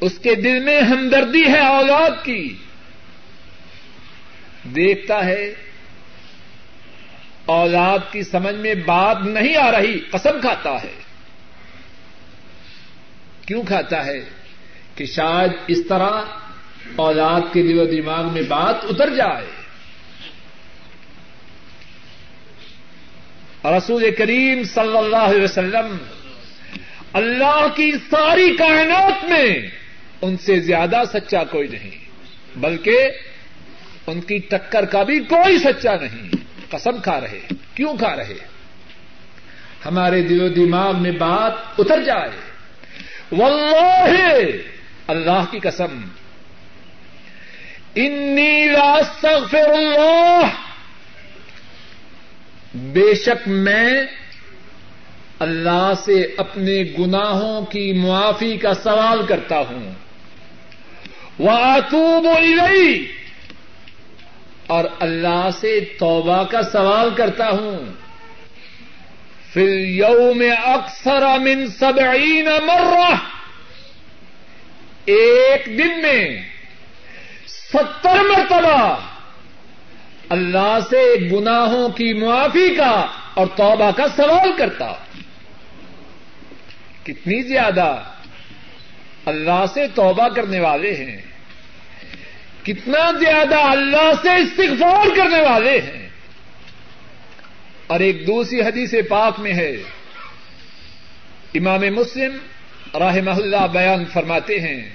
[0.00, 2.56] اس کے دل میں ہمدردی ہے اولاد کی۔
[4.64, 5.54] دیکھتا ہے۔
[7.46, 10.94] اولاد کی سمجھ میں بات نہیں آ رہی، قسم کھاتا ہے۔
[13.46, 14.24] کیوں کھاتا ہے؟
[14.94, 16.10] کہ شاید اس طرح
[16.96, 19.46] اولاد کے دل و دماغ میں بات اتر جائے۔
[23.64, 25.96] رسول کریم صلی اللہ علیہ وسلم
[27.16, 29.58] اللہ کی ساری کائنات میں
[30.22, 32.04] ان سے زیادہ سچا کوئی نہیں،
[32.56, 33.08] بلکہ
[34.06, 36.28] ان کی ٹکر کا بھی کوئی سچا نہیں۔
[36.70, 37.40] قسم کھا رہے،
[37.74, 38.34] کیوں کھا رہے؟
[39.86, 42.30] ہمارے دل و دماغ میں بات اتر جائے۔
[43.32, 44.38] واللہ،
[45.06, 46.00] اللہ کی قسم۔
[47.94, 48.94] انی لا
[49.52, 50.40] اللہ۔
[52.74, 53.90] بے شک میں
[55.38, 59.94] اللہ سے اپنے گناہوں کی معافی کا سوال کرتا ہوں۔
[61.38, 63.02] وہ الیہ
[64.66, 67.78] اور اللہ سے توبہ کا سوال کرتا ہوں۔
[69.52, 73.14] پھر یوم اکثر امن سبعین مرہ
[75.04, 76.42] ایک دن میں
[77.46, 78.98] ستر مرتبہ
[80.28, 85.05] اللہ سے گناہوں کی معافی کا اور توبہ کا سوال کرتا ہوں۔
[87.06, 88.02] کتنی زیادہ
[89.24, 91.20] اللہ سے توبہ کرنے والے ہیں،
[92.64, 96.08] کتنا زیادہ اللہ سے استغفار کرنے والے ہیں۔
[97.86, 99.76] اور ایک دوسری حدیث پاک میں ہے،
[101.54, 102.36] امام مسلم
[102.98, 104.90] راہ اللہ بیان فرماتے ہیں،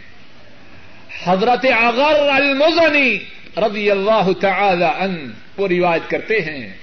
[1.24, 3.20] حضرت اغر المزنی
[3.58, 6.74] رضی اللہ تعالی ان وہ روایت کرتے ہیں،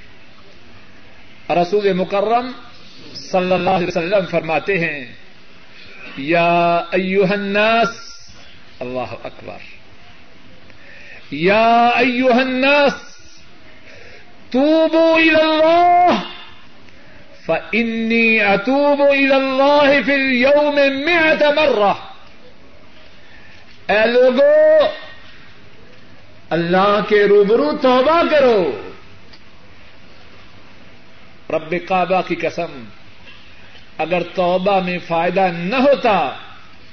[1.51, 2.53] رسول مکرم
[3.31, 5.07] صلی اللہ علیہ وسلم فرماتے ہیں،
[6.17, 7.89] یا ایوہ الناس،
[8.81, 9.59] اللہ اکبر،
[11.31, 12.93] یا ایوہ الناس،
[14.51, 16.23] توبوا الى اللہ
[17.47, 21.95] فإني أتوب إلى الله في اليوم مئة مرة۔
[23.89, 24.87] اے لوگو،
[26.51, 28.89] اللہ کے روبرو توبہ کرو۔
[31.51, 32.85] رب کعبہ کی قسم
[33.99, 36.31] اگر توبہ میں فائدہ نہ ہوتا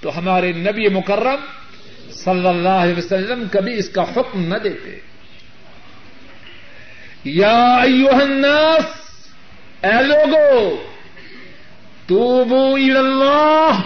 [0.02, 1.46] تو ہمارے نبی مکرم
[2.12, 5.00] صلی اللہ علیہ وسلم کبھی اس کا حکم نہ دیتے۔
[7.24, 8.86] یا ایوہ الناس،
[9.86, 10.84] اے لوگو،
[12.08, 13.80] توبو اللہ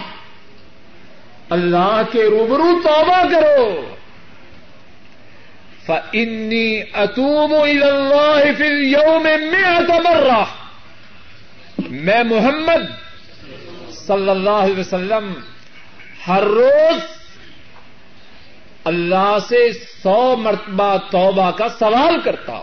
[1.50, 3.94] اللہ کے روبرو توبہ کرو۔
[5.86, 10.28] فنی اتوب اللہ فل یوم میں اتبر
[11.90, 13.09] میں محمد
[14.10, 15.32] صلی اللہ علیہ وسلم،
[16.28, 17.02] ہر روز
[18.84, 22.62] اللہ سے سو مرتبہ توبہ کا سوال کرتا۔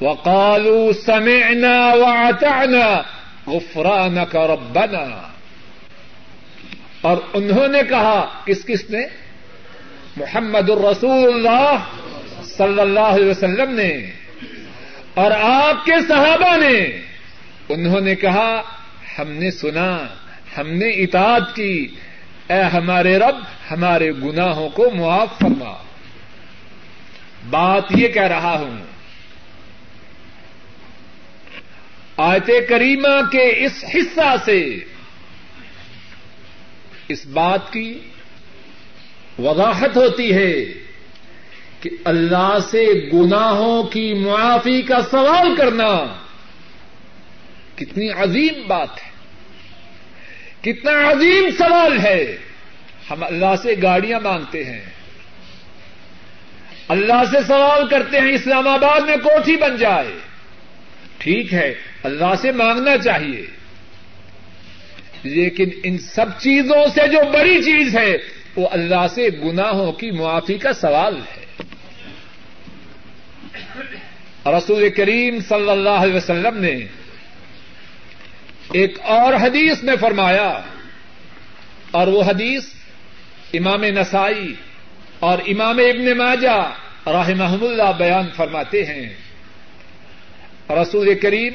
[0.00, 3.02] وقالوا سمعنا وعتعنا
[3.46, 5.28] غفرانك ربنا۔
[7.00, 9.06] اور انہوں نے کہا، کس کس نے؟
[10.16, 11.78] محمد الرسول اللہ
[12.44, 14.10] صلی اللہ علیہ وسلم نے۔
[15.16, 17.00] اور آپ کے صحابہ نے
[17.68, 18.62] انہوں نے کہا،
[19.18, 20.06] ہم نے سنا،
[20.58, 21.88] ہم نے اطاعت کی۔
[22.48, 23.36] اے ہمارے رب،
[23.70, 25.82] ہمارے گناہوں کو معاف فرما۔
[27.50, 28.76] بات یہ کہہ رہا ہوں،
[32.16, 34.78] آیت کریمہ کے اس حصہ سے
[37.08, 37.98] اس بات کی
[39.38, 40.85] وضاحت ہوتی ہے۔
[41.80, 46.06] کہ اللہ سے گناہوں کی معافی کا سوال کرنا
[47.76, 49.16] کتنی عظیم بات ہے۔
[50.60, 52.38] کتنا عظیم سوال ہے۔
[53.10, 54.80] ہم اللہ سے گاڑیاں مانگتے ہیں۔
[56.88, 60.12] اللہ سے سوال کرتے ہیں اسلام آباد میں کوٹھی بن جائے۔
[61.18, 63.46] ٹھیک ہے، اللہ سے مانگنا چاہیے۔
[65.22, 68.16] لیکن ان سب چیزوں سے جو بڑی چیز ہے،
[68.56, 71.35] وہ اللہ سے گناہوں کی معافی کا سوال ہے۔
[74.46, 76.76] رسول کریم صلی اللہ علیہ وسلم نے
[78.72, 80.60] ایک اور حدیث میں فرمایا
[81.90, 82.64] اور وہ حدیث
[83.52, 84.54] امام نسائی
[85.18, 86.72] اور امام ابن ماجہ
[87.06, 89.14] راہ محمد اللہ بیان فرماتے ہیں۔
[90.70, 91.52] رسول کریم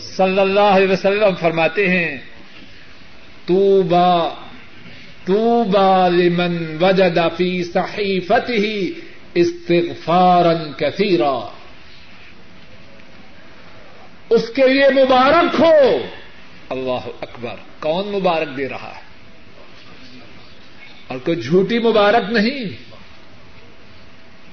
[0.00, 2.18] صلی اللہ علیہ وسلم فرماتے ہیں
[3.46, 4.28] تو با
[5.24, 5.64] تو
[6.08, 8.88] لمن وجد فی صحیفته
[9.34, 11.61] استغفارا کثیرا.
[14.32, 16.06] اس کے لیے مبارک ہو۔
[16.68, 19.00] اللہ اکبر۔ کون مبارک دے رہا ہے؟
[21.06, 22.92] اور کوئی جھوٹی مبارک نہیں۔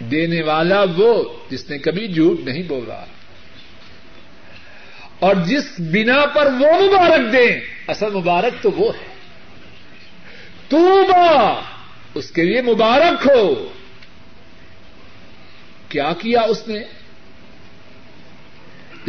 [0.03, 3.05] دینے والا وہ جس نے کبھی جھوٹ نہیں بولا۔
[5.19, 9.13] اور جس بنا پر وہ مبارک دیں اصل مبارک تو وہ ہے۔
[10.67, 11.01] تو
[12.15, 13.69] اس کے لیے مبارک ہو۔
[15.89, 16.98] کیا کیا اس نے؟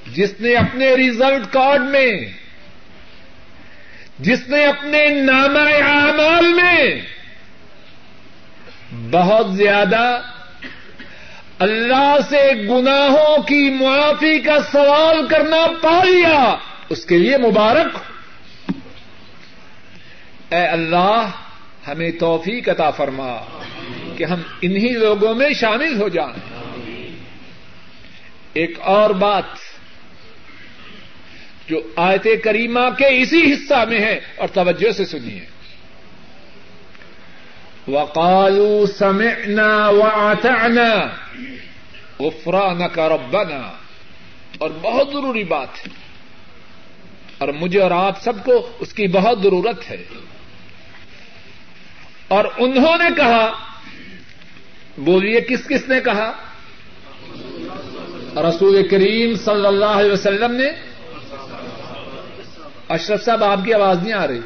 [0.07, 2.11] جس نے اپنے ریزلٹ کارڈ میں،
[4.19, 7.01] جس نے اپنے نام اعمال میں
[9.11, 10.21] بہت زیادہ
[11.59, 16.55] اللہ سے گناہوں کی معافی کا سوال کرنا پا لیا،
[16.89, 17.97] اس کے لیے مبارک۔
[20.53, 21.29] اے اللہ
[21.87, 23.37] ہمیں توفیق عطا فرما
[24.17, 26.63] کہ ہم انہی لوگوں میں شامل ہو جائیں۔
[28.53, 29.43] ایک اور بات
[31.69, 35.45] جو آیت کریمہ کے اسی حصہ میں ہے اور توجہ سے سنیے۔
[37.87, 41.07] وقالوا سمعنا واطعنا
[42.19, 43.71] غفرانك ربنا۔
[44.57, 45.91] اور بہت ضروری بات ہے۔
[47.37, 50.03] اور مجھے اور آپ سب کو اس کی بہت ضرورت ہے۔
[52.33, 53.51] اور انہوں نے کہا،
[54.97, 56.31] بولیے کس کس نے کہا؟
[58.49, 60.71] رسول کریم صلی اللہ علیہ وسلم نے۔
[62.89, 64.39] اشرف صاحب، آپ کی آواز نہیں آ رہی۔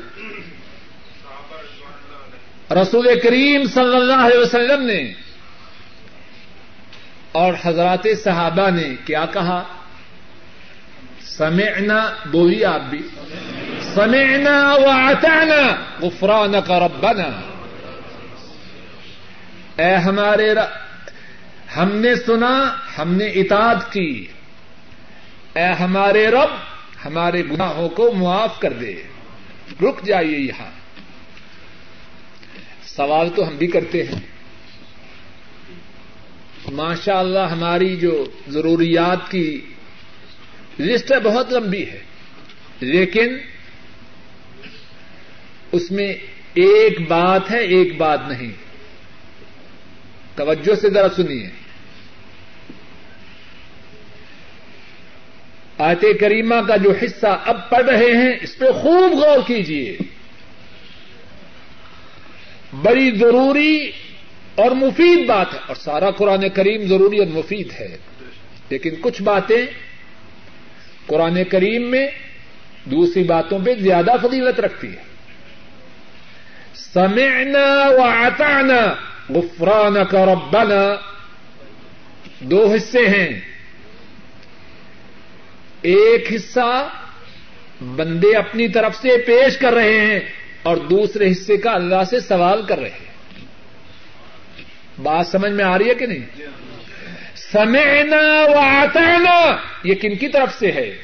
[2.71, 5.13] رسول کریم صلی اللہ علیہ وسلم نے
[7.31, 9.63] اور حضرات صحابہ نے کیا کہا؟
[11.21, 13.01] سمعنا، بولیے آپ بھی۔
[13.81, 17.56] سمعنا واطعنا غفرانك ربنا۔
[19.77, 20.53] اے ہمارے
[21.77, 24.25] ہم نے سنا، ہم نے اطاعت کی۔
[25.55, 26.49] اے ہمارے رب،
[27.05, 29.03] ہمارے گناہوں کو معاف کر دے۔
[29.81, 30.71] رک جائیے یہاں۔
[32.83, 34.19] سوال تو ہم بھی کرتے ہیں۔
[36.71, 39.61] ماشاء اللہ ہماری جو ضروریات کی
[40.79, 42.03] لسٹ ہے بہت لمبی ہے۔
[42.79, 43.37] لیکن
[45.71, 46.13] اس میں
[46.53, 48.66] ایک بات ہے، ایک بات نہیں۔
[50.37, 51.49] توجہ سے ذرا سنیے۔
[55.77, 59.97] آیت کریمہ کا جو حصہ اب پڑھ رہے ہیں، اس پہ خوب غور کیجیے
[62.81, 63.91] بڑی ضروری
[64.55, 67.97] اور مفید بات ہے، اور سارا قرآن کریم ضروری اور مفید ہے۔
[68.69, 69.65] لیکن کچھ باتیں
[71.05, 72.07] قرآن کریم میں
[72.85, 75.03] دوسری باتوں پہ زیادہ فضیلت رکھتی ہے۔
[76.73, 78.01] سمعنا و
[79.29, 80.95] غفرانک ربنا
[82.39, 83.41] دو حصے ہیں۔
[85.81, 86.89] ایک حصہ
[87.81, 90.19] بندے اپنی طرف سے پیش کر رہے ہیں
[90.63, 93.07] اور دوسرے حصے کا اللہ سے سوال کر رہے ہیں۔
[95.01, 96.41] بات سمجھ میں آ رہی ہے کہ نہیں؟
[97.35, 100.97] سمعنا و آتانا یہ کن کی طرف سے ہے؟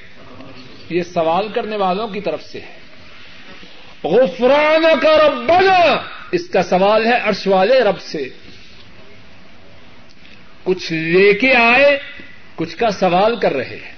[0.90, 2.83] یہ سوال کرنے والوں کی طرف سے ہے۔
[4.04, 6.02] غفران کا ربنا.
[6.32, 8.30] اس کا سوال ہے عرش والے رب سے.
[10.64, 12.00] کچھ لے کے آئے،
[12.56, 13.94] کچھ کا سوال کر رہے ہیں.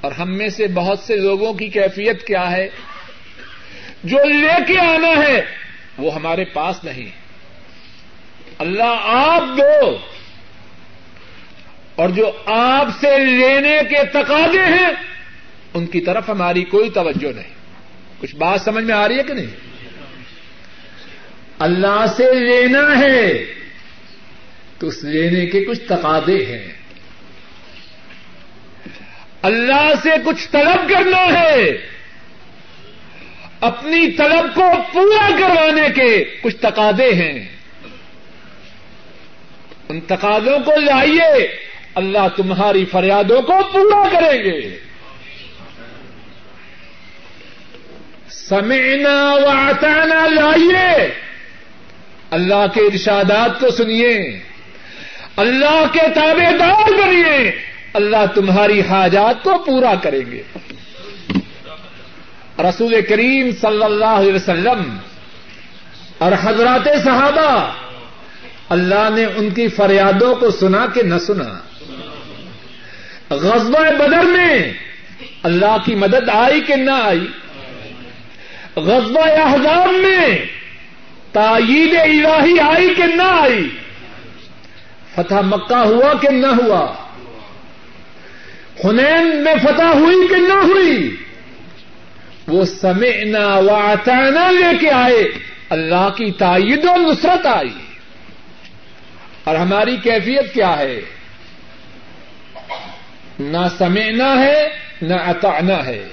[0.00, 2.68] اور ہم میں سے بہت سے لوگوں کی کیفیت کیا ہے؟
[4.04, 5.44] جو لے کے آنا ہے،
[5.98, 7.10] وہ ہمارے پاس نہیں.
[8.58, 9.96] اللہ آپ دو.
[11.94, 14.90] اور جو آپ سے لینے کے تقاضے ہیں،
[15.74, 17.61] ان کی طرف ہماری کوئی توجہ نہیں.
[18.22, 19.46] کچھ بات سمجھ میں آ رہی ہے کہ نہیں؟
[21.58, 23.44] اللہ سے لینا ہے
[24.78, 26.72] تو اس لینے کے کچھ تقاضے ہیں۔
[29.42, 31.70] اللہ سے کچھ طلب کرنا ہے۔
[33.60, 37.48] اپنی طلب کو پورا کروانے کے کچھ تقاضے ہیں۔
[39.88, 41.56] ان تقاضوں کو لائیے،
[41.94, 44.91] اللہ تمہاری فریادوں کو پورا کریں گے۔
[48.48, 51.14] سمعنا وعطانا لائیے۔
[52.30, 54.38] اللہ کے ارشادات کو سنیے۔
[55.36, 57.52] اللہ کے تابے دار کریے
[57.94, 60.42] اللہ تمہاری حاجات کو پورا کریں گے۔
[62.58, 64.96] رسول کریم صلی اللہ علیہ وسلم
[66.18, 67.72] اور حضرات صحابہ،
[68.68, 71.58] اللہ نے ان کی فریادوں کو سنا کہ نہ سنا۔
[73.30, 74.72] غزوہ بدر میں
[75.42, 77.26] اللہ کی مدد آئی کہ نہ آئی؟
[78.76, 80.38] غزوہ احزاب میں
[81.32, 83.68] تائید الہی آئی کہ نہ آئی؟
[85.14, 86.92] فتح مکہ ہوا کہ نہ ہوا؟
[88.84, 91.16] ہنین میں فتح ہوئی کہ نہ ہوئی؟
[92.48, 95.24] وہ سمعنا وعطانا لے کے آئے،
[95.70, 97.78] اللہ کی تائید و نصرت آئی۔
[99.44, 101.00] اور ہماری کیفیت کیا ہے؟
[103.38, 104.68] نہ سمعنا ہے،
[105.02, 106.08] نہ اطعنا ہے۔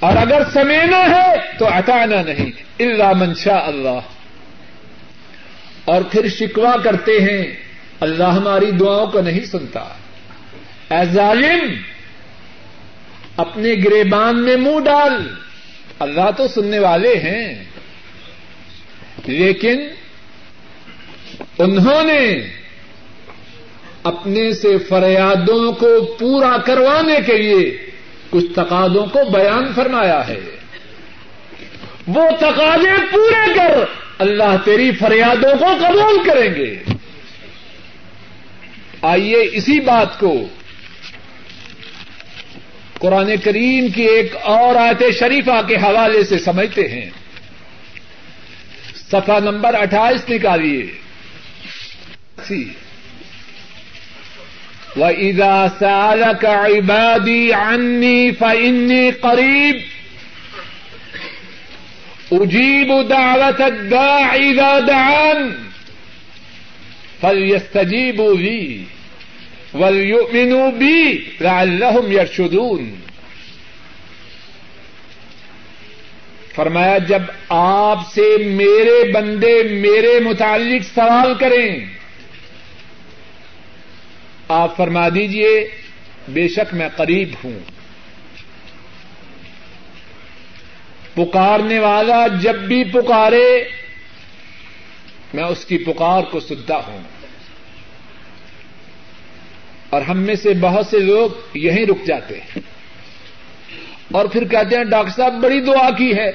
[0.00, 4.00] اور اگر سمینا ہے تو اٹانا نہیں اللہ منشا اللہ۔
[5.84, 7.56] اور پھر شکوا کرتے ہیں،
[8.00, 9.80] اللہ ہماری دعاؤں کو نہیں سنتا۔
[10.90, 11.74] اے ظالم،
[13.36, 15.34] اپنے گریبان میں منہ ڈال۔
[15.98, 17.64] اللہ تو سننے والے ہیں۔
[19.26, 19.80] لیکن
[21.58, 22.36] انہوں نے
[24.02, 27.89] اپنے سے فریادوں کو پورا کروانے کے لیے
[28.30, 30.40] کچھ تقاضوں کو بیان فرمایا ہے۔
[32.06, 33.84] وہ تقاضے پورے کر
[34.18, 36.78] اللہ تیری فریادوں کو قبول کریں گے۔
[39.02, 40.48] آئیے اسی بات کو۔
[42.98, 47.10] قرآن کریم کی ایک اور آیت شریفہ کے حوالے سے سمجھتے ہیں۔
[48.94, 50.92] سفا نمبر اٹھائیس نکالیے۔
[54.96, 59.82] وَإِذَا سَأَلَكَ عِبَادِي عَنِّي فَإِنِّي قَرِيبٌ
[62.32, 65.54] أُجِيبُ دَعْوَةَ الدَّاعِ إِذَا دَعَانِ
[67.20, 68.82] فَلْيَسْتَجِيبُوا لِي
[69.74, 72.94] وَلْيُؤْمِنُوا بِي لَعَلَّهُمْ يَرْشُدُونَ
[76.54, 81.99] فرمایا، جب آپ سے میرے بندے میرے متعلق سوال کریں
[84.50, 85.70] آپ فرما دیجیے
[86.28, 87.58] بے شک میں قریب ہوں۔
[91.14, 93.64] پکارنے والا جب بھی پکارے،
[95.34, 97.02] میں اس کی پکار کو سنتا ہوں۔
[99.90, 102.58] اور ہم میں سے بہت سے لوگ یہیں رک جاتے ہیں۔
[104.12, 106.30] اور پھر کہتے ہیں، ڈاکٹر صاحب، بڑی دعا کی ہے۔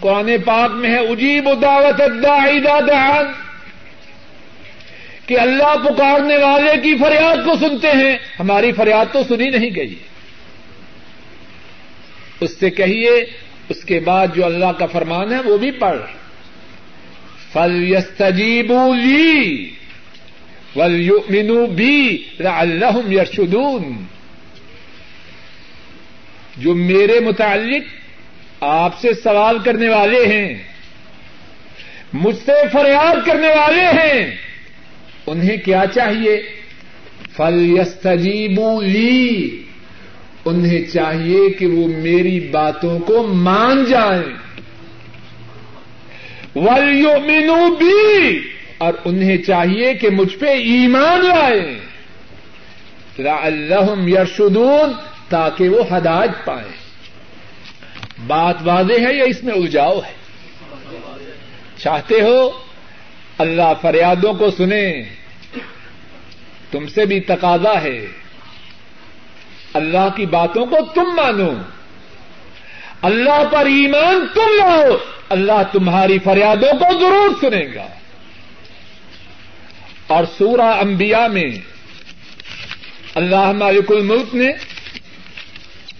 [0.00, 3.51] قرآن پاک میں ہے، اجیب دعوت دعان
[5.32, 9.94] کہ اللہ پکارنے والے کی فریاد کو سنتے ہیں۔ ہماری فریاد تو سنی نہیں گئی۔
[12.40, 13.10] اس سے کہیے،
[13.68, 15.98] اس کے بعد جو اللہ کا فرمان ہے وہ بھی پڑھ۔
[17.52, 19.70] فل یستجیب لی
[20.76, 21.64] ول مینو
[22.44, 24.04] اللہ یرشدون
[26.56, 27.82] جو میرے متعلق
[28.60, 30.62] آپ سے سوال کرنے والے ہیں،
[32.12, 34.51] مجھ سے فریاد کرنے والے ہیں
[35.26, 36.42] انہیں کیا چاہیے؟
[37.36, 37.78] فل
[38.82, 39.62] لی
[40.44, 44.34] انہیں چاہیے کہ وہ میری باتوں کو مان جائیں۔
[46.54, 48.38] ولیو مینو بھی
[48.78, 51.78] اور انہیں چاہیے کہ مجھ پہ ایمان لائیں۔
[53.42, 54.92] اللہ یرشدون
[55.28, 56.82] تاکہ وہ ہدایت پائیں۔
[58.26, 60.12] بات واضح ہے یا اس میں الجاؤ ہے؟
[61.78, 62.50] چاہتے ہو؟
[63.38, 65.02] اللہ فریادوں کو سنیں
[66.70, 67.98] تم سے بھی تقاضا ہے
[69.74, 71.50] اللہ کی باتوں کو تم مانو
[73.02, 74.96] اللہ پر ایمان تم لاؤ
[75.30, 77.86] اللہ تمہاری فریادوں کو ضرور سنے گا
[80.08, 81.50] اور سورہ انبیاء میں
[83.14, 84.52] اللہ مالک الملک نے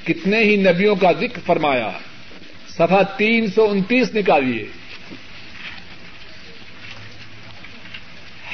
[0.05, 1.91] کتنے ہی نبیوں کا ذکر فرمایا
[2.69, 4.65] سفا تین سو انتیس نکالیے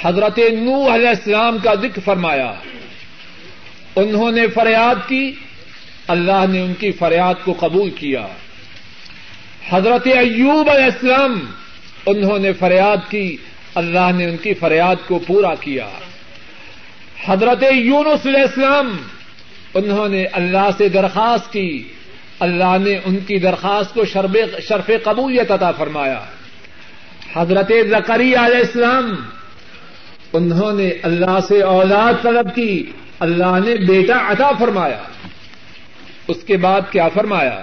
[0.02, 2.52] حضرت نو علیہ السلام کا ذکر فرمایا۔
[3.96, 5.32] انہوں نے فریاد کی،
[6.08, 8.26] اللہ نے ان کی فریاد کو قبول کیا۔
[9.70, 11.40] حضرت ایوب علیہ السلام،
[12.06, 13.36] انہوں نے فریاد کی،
[13.74, 15.88] اللہ نے ان کی فریاد کو پورا کیا۔
[17.26, 18.96] حضرت یونس علیہ السلام،
[19.74, 21.88] انہوں نے اللہ سے درخواست کی۔
[22.40, 24.04] اللہ نے ان کی درخواست کو
[24.60, 26.20] شرف قبولیت عطا فرمایا۔
[27.36, 29.14] حضرت زکری علیہ السلام
[30.34, 32.70] انہوں نے اللہ سے اولاد طلب کی
[33.20, 35.02] اللہ نے بیٹا عطا فرمایا
[36.28, 37.60] اس کے بعد کیا فرمایا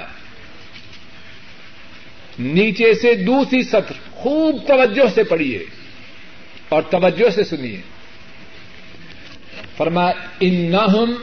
[2.39, 5.63] نیچے سے دوسری سطر خوب توجہ سے پڑھیے
[6.69, 7.81] اور توجہ سے سنیے
[9.77, 10.09] فرما
[10.39, 11.13] انہم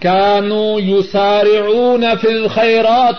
[0.00, 3.16] كانوا يسارعون في الخيرات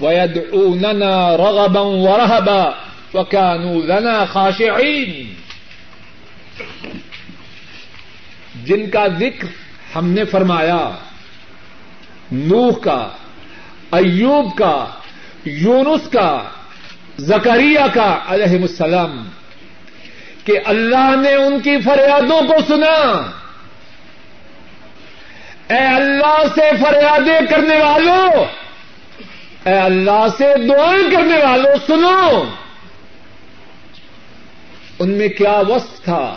[0.00, 2.74] ويدعوننا رغبا ورهبا
[3.14, 5.34] وكانوا لنا خاشعين۔
[8.64, 9.46] جن کا ذکر
[9.96, 10.90] ہم نے فرمایا،
[12.32, 13.08] نوح کا،
[13.92, 14.86] ایوب کا،
[15.44, 16.42] یونس کا،
[17.18, 19.28] زکریہ کا، علیہ السلام،
[20.44, 23.30] کہ اللہ نے ان کی فریادوں کو سنا۔
[25.74, 28.44] اے اللہ سے فریادیں کرنے والوں
[29.64, 32.44] اے اللہ سے دعائیں کرنے والوں سنو۔
[34.98, 36.34] ان میں کیا وسط تھا؟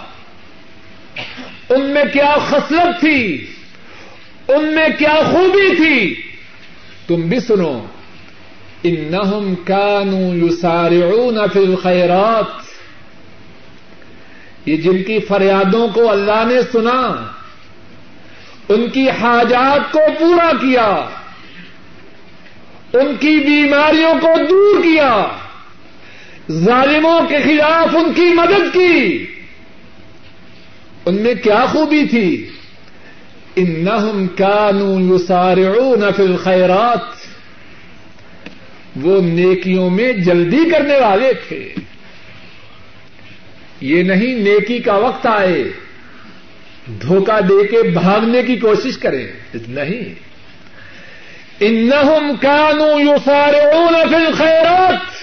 [1.70, 3.45] ان میں کیا خصلت تھی؟
[4.47, 6.22] ان میں کیا خوبی تھی؟
[7.07, 7.86] تم بھی سنو،
[8.84, 12.45] انہم کانوا یسارعون فی الخیرات۔
[14.66, 17.28] یہ جن کی فریادوں کو اللہ نے سنا،
[18.70, 20.89] ان کی حاجات کو پورا کیا،
[22.93, 25.28] ان کی بیماریوں کو دور کیا۔
[26.52, 29.26] ظالموں کے خلاف ان کی مدد کی۔
[31.06, 32.50] ان میں کیا خوبی تھی؟
[33.56, 37.00] انہم کانوا یسارعون فی الخیرات۔
[39.02, 41.74] وہ نیکیوں میں جلدی کرنے والے تھے۔
[43.82, 45.64] یہ نہیں نیکی کا وقت آئے۔
[47.02, 49.28] دھوکہ دے کے بھاگنے کی کوشش کریں۔
[49.68, 50.16] نہیں۔
[51.60, 55.18] انہم کانوا یسارعون فی الخیرات۔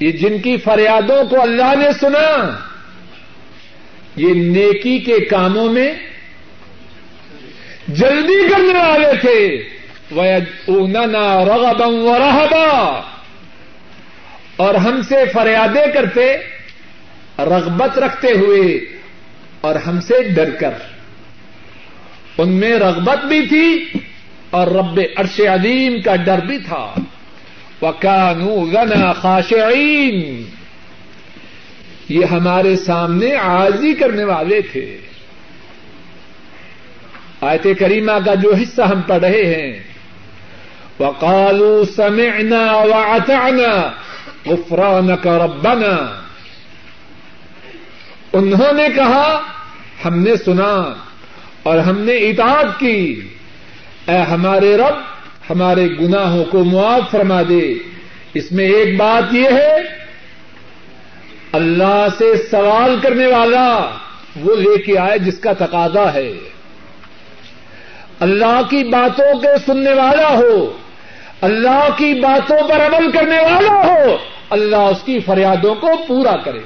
[0.00, 2.58] یہ جن کی فریادوں کو اللہ نے سنا،
[4.16, 5.92] یہ نیکی کے کاموں میں
[7.88, 9.68] جلدی کرنے والے تھے۔
[10.16, 13.02] وَيَدْعُونَنَا رَغَبًا وَرَهَبًا۔
[14.56, 16.36] اور ہم سے فریادیں کرتے،
[17.38, 18.78] رغبت رکھتے ہوئے،
[19.60, 20.70] اور ہم سے ڈر کر۔
[22.38, 23.84] ان میں رغبت بھی تھی،
[24.50, 26.94] اور رب عرش عظیم کا ڈر بھی تھا۔
[27.82, 30.42] وَكَانُوا لَنَا خَاشِعِينَ
[32.08, 34.98] یہ ہمارے سامنے عاضی کرنے والے تھے۔
[37.40, 39.82] آیت کریمہ کا جو حصہ ہم پڑھ رہے ہیں،
[41.00, 43.90] وقالوا سمعنا وعطعنا
[44.46, 46.20] غفرانك ربنا۔
[48.32, 49.40] انہوں نے کہا،
[50.04, 50.94] ہم نے سنا
[51.62, 53.28] اور ہم نے اطاعت کی۔
[54.06, 55.17] اے ہمارے رب
[55.50, 57.74] ہمارے گناہوں کو معاف فرما دے۔
[58.34, 59.76] اس میں ایک بات یہ ہے،
[61.52, 63.90] اللہ سے سوال کرنے والا
[64.36, 66.32] وہ لے کے آئے جس کا تقاضا ہے۔
[68.20, 70.72] اللہ کی باتوں کے سننے والا ہو،
[71.40, 74.16] اللہ کی باتوں پر عمل کرنے والا ہو،
[74.50, 76.60] اللہ اس کی فریادوں کو پورا کرے۔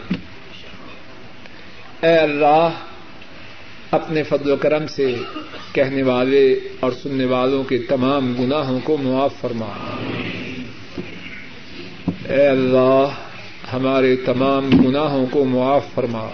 [2.00, 2.68] اے اللہ
[3.92, 5.14] اپنے فضل و کرم سے
[5.72, 9.68] کہنے والے اور سننے والوں کے تمام گناہوں کو معاف فرما۔
[12.28, 13.06] اے اللہ،
[13.72, 16.28] ہمارے تمام گناہوں کو معاف فرما۔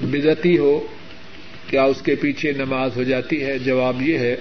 [0.00, 0.86] بدتی ہو
[1.70, 4.36] کیا اس کے پیچھے نماز ہو جاتی ہے، جواب یہ ہے،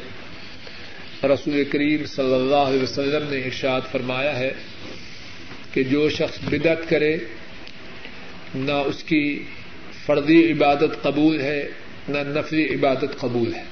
[1.23, 4.53] رسول کریم صلی اللہ علیہ وسلم نے ارشاد فرمایا ہے
[5.73, 7.17] کہ جو شخص بدعت کرے،
[8.55, 9.43] نہ اس کی
[10.05, 11.69] فرضی عبادت قبول ہے،
[12.09, 13.63] نہ نفری عبادت قبول ہے۔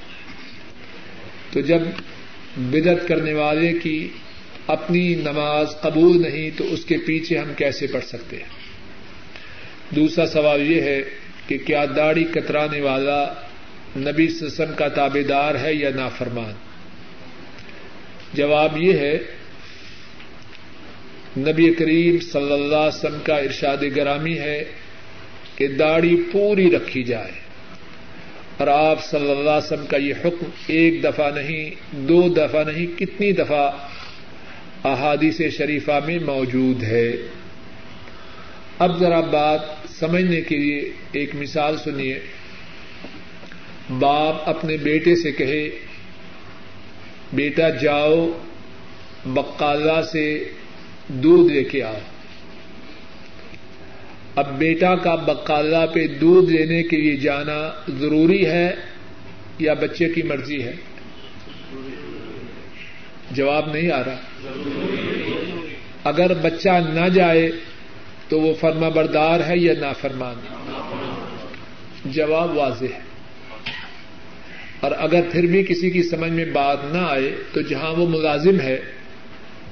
[1.52, 1.80] تو جب
[2.56, 4.08] بدعت کرنے والے کی
[4.66, 8.48] اپنی نماز قبول نہیں، تو اس کے پیچھے ہم کیسے پڑھ سکتے ہیں؟
[9.90, 11.02] دوسرا سوال یہ ہے
[11.46, 13.34] کہ کیا داڑھی کترانے والا
[13.96, 16.52] نبی سسم کا تابے دار ہے یا نافرمان؟
[18.34, 19.18] جواب یہ ہے،
[21.36, 24.64] نبی کریم صلی اللہ علیہ وسلم کا ارشاد گرامی ہے
[25.56, 27.44] کہ داڑھی پوری رکھی جائے۔
[28.56, 32.98] اور آپ صلی اللہ علیہ وسلم کا یہ حکم ایک دفعہ نہیں، دو دفعہ نہیں،
[32.98, 33.70] کتنی دفعہ
[34.84, 37.12] احادیث شریفہ میں موجود ہے۔
[38.78, 42.18] اب ذرا بات سمجھنے کے لیے ایک مثال سنیے۔
[43.98, 45.70] باپ اپنے بیٹے سے کہے،
[47.32, 48.28] بیٹا جاؤ،
[49.26, 50.44] بقالہ سے
[51.08, 51.98] دودھ لے کے آؤ۔
[54.36, 58.74] اب بیٹا کا بقالہ پہ دودھ لینے کے لیے جانا ضروری ہے
[59.58, 60.74] یا بچے کی مرضی ہے؟
[63.30, 64.16] جواب نہیں آ رہا۔
[66.04, 67.50] اگر بچہ نہ جائے
[68.28, 70.34] تو وہ فرما بردار ہے یا نافرمان؟
[72.04, 73.00] جواب واضح ہے۔
[74.80, 78.60] اور اگر پھر بھی کسی کی سمجھ میں بات نہ آئے تو جہاں وہ ملازم
[78.60, 78.80] ہے،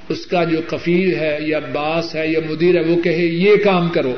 [0.09, 3.89] اس کا جو کفیل ہے یا باس ہے یا مدیر ہے، وہ کہے، یہ کام
[3.89, 4.15] کرو۔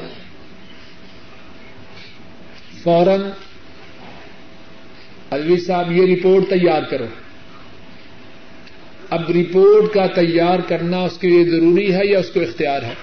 [2.85, 3.21] فوراً
[5.29, 7.05] الوی صاحب، یہ رپورٹ تیار کرو۔
[9.09, 12.93] اب رپورٹ کا تیار کرنا اس کے لیے ضروری ہے یا اس کو اختیار ہے؟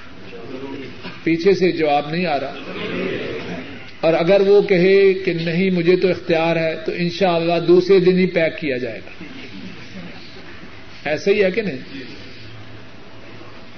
[1.22, 2.54] پیچھے سے جواب نہیں آ رہا۔
[4.00, 8.26] اور اگر وہ کہے کہ نہیں، مجھے تو اختیار ہے، تو انشاءاللہ دوسرے دن ہی
[8.26, 9.24] پیک کیا جائے گا۔
[11.04, 11.78] ایسا ہی ہے کہ نہیں؟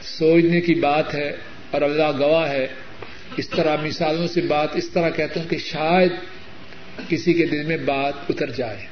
[0.03, 1.37] سوچنے کی بات ہے
[1.71, 2.67] اور اللہ گواہ ہے
[3.37, 6.13] اس طرح مثالوں سے بات اس طرح کہتا ہوں کہ شاید
[7.09, 8.87] کسی کے دل میں بات اتر جائے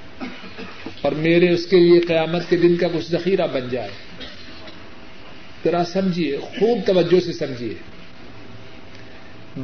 [1.03, 3.89] اور میرے اس کے لیے قیامت کے دن کا کچھ ذخیرہ بن جائے۔
[5.65, 7.75] ذرا سمجھیے، خوب توجہ سے سمجھیے۔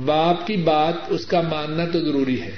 [0.04, 2.50] باپ کی بات اس کا ماننا تو ضروری ہے۔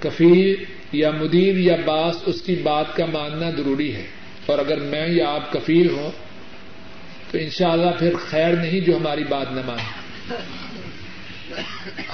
[0.00, 4.04] کفیل یا مدیر یا باس اس کی بات کا ماننا ضروری ہے۔
[4.46, 6.10] اور اگر میں یا آپ کفیل ہوں
[7.30, 10.06] تو انشاءاللہ پھر خیر نہیں جو ہماری بات نہ مانے۔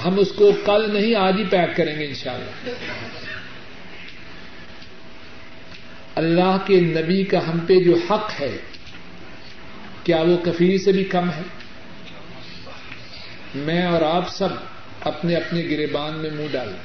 [0.05, 2.69] ہم اس کو کل نہیں، آج ہی پیک کریں گے انشاءاللہ۔
[6.15, 8.57] اللہ کے نبی کا ہم پہ جو حق ہے،
[10.03, 11.41] کیا وہ کفیل سے بھی کم ہے؟
[13.55, 14.49] میں اور آپ سب
[15.01, 16.77] اپنے اپنے گریبان میں منہ ڈال رہے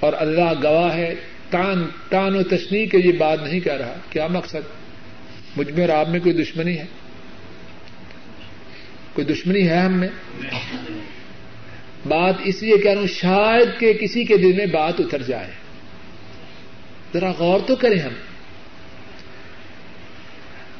[0.00, 1.14] اور اللہ گواہ ہے،
[1.50, 4.78] تان تان و تشنی کے یہ بات نہیں کر رہا۔ کیا مقصد؟
[5.56, 6.84] مجھ میں اور آپ میں کوئی دشمنی ہے؟
[9.12, 10.08] کوئی دشمنی ہے ہم میں؟
[12.06, 15.50] بات اس لیے کہہ رہا ہوں شاید کہ کسی کے دل میں بات اتر جائے۔
[17.14, 18.12] ذرا غور تو کریں ہم۔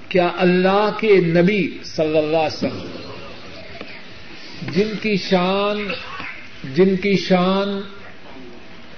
[0.09, 2.87] کیا اللہ کے نبی صلی اللہ علیہ وسلم
[4.71, 5.89] جن کی شان،
[6.75, 7.81] جن کی شان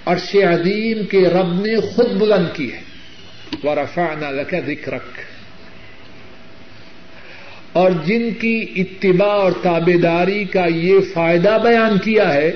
[0.07, 2.81] عرش عظیم کے رب نے خود بلند کی ہے۔
[3.62, 5.21] وہ رفانہ ذکرک
[7.73, 12.53] اور جن کی اتباع اور تابے داری کا یہ فائدہ بیان کیا ہے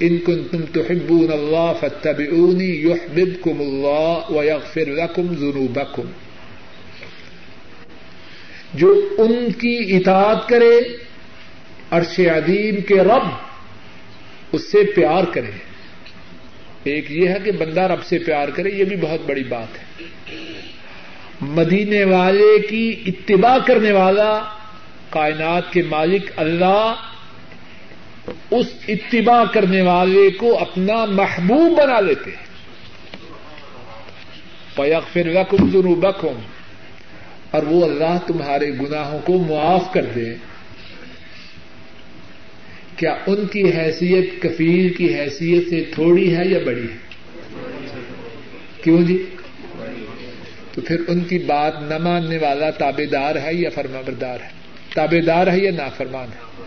[0.00, 6.02] ان کن تم تو حبون اللہ فتب اونی یحبب کم اللہ و یغفر لکم ذنوبکم۔
[8.74, 10.80] جو ان کی اطاعت کرے،
[11.90, 13.28] عرش عظیم کے رب،
[14.52, 15.50] اس سے پیار کرے۔
[16.84, 19.85] ایک یہ ہے کہ بندہ رب سے پیار کرے، یہ بھی بہت بڑی بات ہے۔
[21.40, 24.42] مدینے والے کی اتباع کرنے والا
[25.10, 26.94] کائنات کے مالک اللہ
[28.50, 32.30] اس اتباع کرنے والے کو اپنا محبوب بنا لیتے
[34.74, 36.38] پیک پھر رقم ذنوبکم
[37.50, 40.34] اور وہ اللہ تمہارے گناہوں کو معاف کر دے۔
[42.96, 46.96] کیا ان کی حیثیت کفیل کی حیثیت سے تھوڑی ہے یا بڑی ہے؟
[48.84, 49.24] کیوں جی؟
[50.76, 54.48] تو پھر ان کی بات نہ ماننے والا تابے دار ہے یا فرما بردار ہے؟
[54.94, 56.62] تابے دار ہے یا نافرمان ہے؟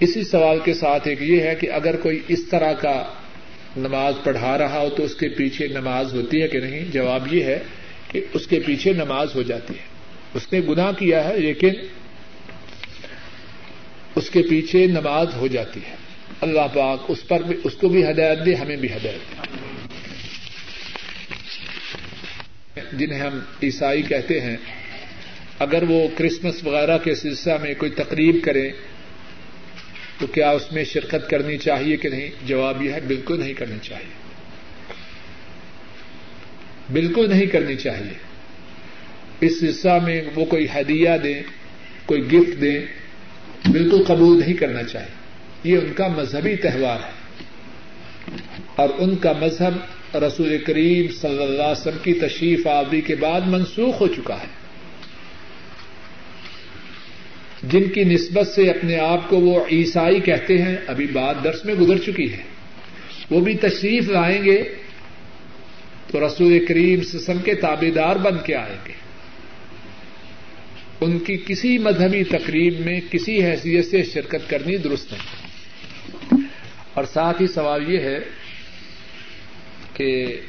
[0.00, 3.04] اسی سوال کے ساتھ ایک یہ ہے کہ اگر کوئی اس طرح کا
[3.76, 7.44] نماز پڑھا رہا ہو تو اس کے پیچھے نماز ہوتی ہے کہ نہیں؟ جواب یہ
[7.44, 7.58] ہے
[8.08, 9.84] کہ اس کے پیچھے نماز ہو جاتی ہے۔
[10.34, 11.70] اس نے گناہ کیا ہے لیکن
[14.14, 15.96] اس کے پیچھے نماز ہو جاتی ہے۔
[16.40, 19.61] اللہ پاک اس پر بھی اس کو بھی ہدایت دے، ہمیں بھی ہدایت دے۔
[22.76, 24.56] جنہیں ہم عیسائی کہتے ہیں،
[25.58, 28.70] اگر وہ کرسمس وغیرہ کے سلسلہ میں کوئی تقریب کریں،
[30.18, 33.78] تو کیا اس میں شرکت کرنی چاہیے کہ نہیں؟ جواب یہ ہے، بالکل نہیں کرنی
[33.82, 34.22] چاہیے۔
[36.92, 38.14] بالکل نہیں کرنی چاہیے۔
[39.40, 41.42] اس سلسلہ میں وہ کوئی ہدیہ دیں،
[42.06, 42.80] کوئی گفٹ دیں،
[43.72, 45.14] بالکل قبول نہیں کرنا چاہیے۔
[45.64, 47.22] یہ ان کا مذہبی تہوار ہے۔
[48.76, 53.40] اور ان کا مذہب رسول کریم صلی اللہ علیہ وسلم کی تشریف آوری کے بعد
[53.40, 54.62] منسوخ ہو چکا ہے۔
[57.62, 61.74] جن کی نسبت سے اپنے آپ کو وہ عیسائی کہتے ہیں، ابھی بات درس میں
[61.74, 62.42] گزر چکی ہے۔
[63.30, 64.62] وہ بھی تشریف لائیں گے
[66.06, 68.92] تو رسول کریم سسم کے تابے دار بن کے آئیں گے۔
[71.00, 75.42] ان کی کسی مذہبی تقریب میں کسی حیثیت سے شرکت کرنی درست نہیں۔
[76.94, 78.18] اور ساتھ ہی سوال یہ ہے
[79.94, 80.40] کہ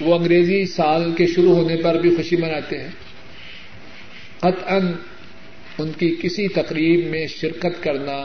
[0.00, 2.88] وہ انگریزی سال کے شروع ہونے پر بھی خوشی مناتے ہیں۔
[4.38, 4.78] قطعا
[5.78, 8.24] ان کی کسی تقریب میں شرکت کرنا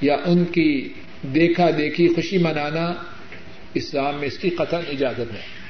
[0.00, 2.92] یا ان کی دیکھا دیکھی خوشی منانا
[3.74, 5.60] اسلام میں اس کی قطن اجازت ہے۔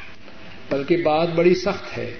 [0.70, 2.10] بلکہ بات بڑی سخت ہے۔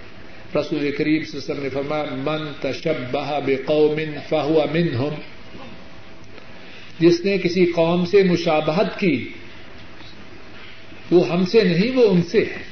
[0.56, 5.14] رسول کریم صلی اللہ علیہ وسلم نے فرمایا، من تشبہ بقوم فہو منہم
[6.98, 9.28] جس نے کسی قوم سے مشابہت کی
[11.10, 12.62] وہ ہم سے نہیں، وہ ان سے ہے۔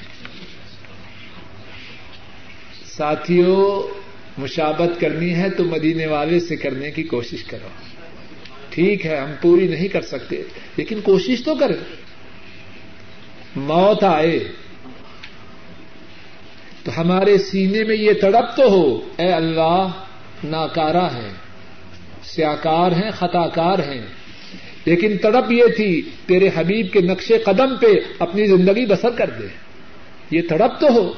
[2.85, 3.99] ساتھیوں
[4.41, 7.69] مشابت کرنی ہے تو مدینے والے سے کرنے کی کوشش کرو۔
[8.71, 10.43] ٹھیک ہے، ہم پوری نہیں کر سکتے،
[10.77, 11.97] لیکن کوشش تو کریں۔
[13.57, 14.39] موت آئے۔
[16.85, 19.89] تو ہمارے سینے میں یہ تڑپ تو ہو۔ اے اللہ
[20.45, 21.31] ناکارا ہے
[22.23, 24.18] سیاکار ہیں خطا کار ہیں۔
[24.89, 25.91] لیکن تڑپ یہ تھی،
[26.27, 27.87] تیرے حبیب کے نقش قدم پہ
[28.19, 29.47] اپنی زندگی بسر کر دے۔
[30.31, 31.13] یہ تڑپ تو ہو،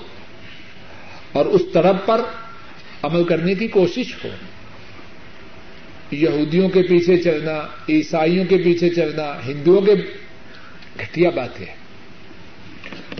[1.32, 2.20] اور اس تڑپ پر
[3.02, 4.28] عمل کرنے کی کوشش ہو۔
[6.10, 7.58] یہودیوں کے پیچھے چلنا،
[7.88, 9.94] عیسائیوں کے پیچھے چلنا، ہندوؤں کے
[10.98, 11.66] گھٹیا باتیں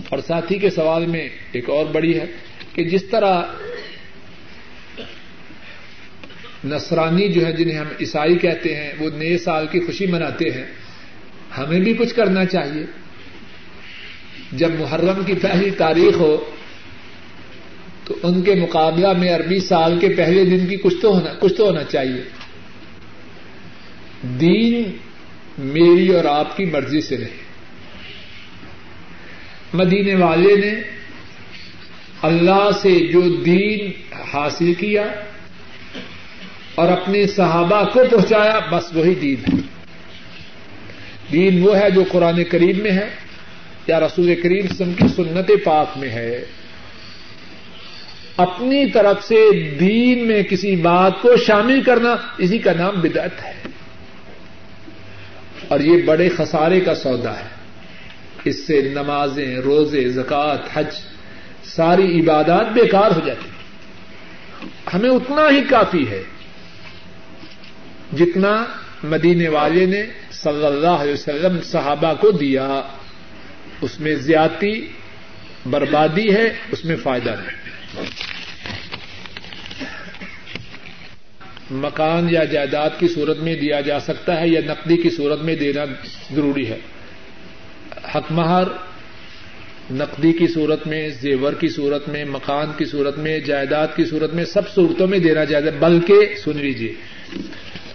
[0.09, 2.25] اور ساتھی کے سوال میں ایک اور بڑی ہے
[2.73, 3.41] کہ جس طرح
[6.65, 10.65] نصرانی جو ہے جنہیں ہم عیسائی کہتے ہیں، وہ نئے سال کی خوشی مناتے ہیں۔
[11.57, 12.85] ہمیں بھی کچھ کرنا چاہیے۔
[14.51, 16.49] جب محرم کی پہلی تاریخ ہو،
[18.03, 21.53] تو ان کے مقابلہ میں عربی سال کے پہلے دن کی کچھ تو ہونا، کچھ
[21.53, 22.23] تو ہونا چاہیے۔
[24.23, 24.83] دین
[25.57, 27.51] میری اور آپ کی مرضی سے رہے
[29.73, 30.73] مدینے والے نے
[32.21, 33.91] اللہ سے جو دین
[34.33, 35.03] حاصل کیا
[36.81, 39.59] اور اپنے صحابہ کو پہنچایا، بس وہی دین ہے۔
[41.31, 43.09] دین وہ ہے جو قرآن کریم میں ہے،
[43.87, 46.45] یا رسول کریم سم کی سنت پاک میں ہے۔
[48.37, 53.53] اپنی طرف سے دین میں کسی بات کو شامل کرنا، اسی کا نام بدعت ہے۔
[55.67, 57.49] اور یہ بڑے خسارے کا سودا ہے۔
[58.43, 60.87] اس سے نمازیں، روزے، زکوٰۃ، حج،
[61.63, 63.49] ساری عبادات بیکار ہو جاتی۔
[64.93, 66.23] ہمیں اتنا ہی کافی ہے۔
[68.17, 68.65] جتنا
[69.03, 72.81] مدینے والے نے صلی اللہ علیہ وسلم صحابہ کو دیا،
[73.81, 74.87] اس میں زیادتی
[75.65, 77.61] بربادی ہے، اس میں فائدہ نہیں۔
[81.71, 85.55] مکان یا جائیداد کی صورت میں دیا جا سکتا ہے یا نقدی کی صورت میں
[85.55, 85.85] دینا
[86.31, 86.77] ضروری ہے۔
[88.15, 88.63] حق مہر
[89.91, 94.33] نقدی کی صورت میں، زیور کی صورت میں، مکان کی صورت میں، جائیداد کی صورت
[94.33, 96.93] میں سب صورتوں میں دینا جائز ہے، بلکہ سن لیجیے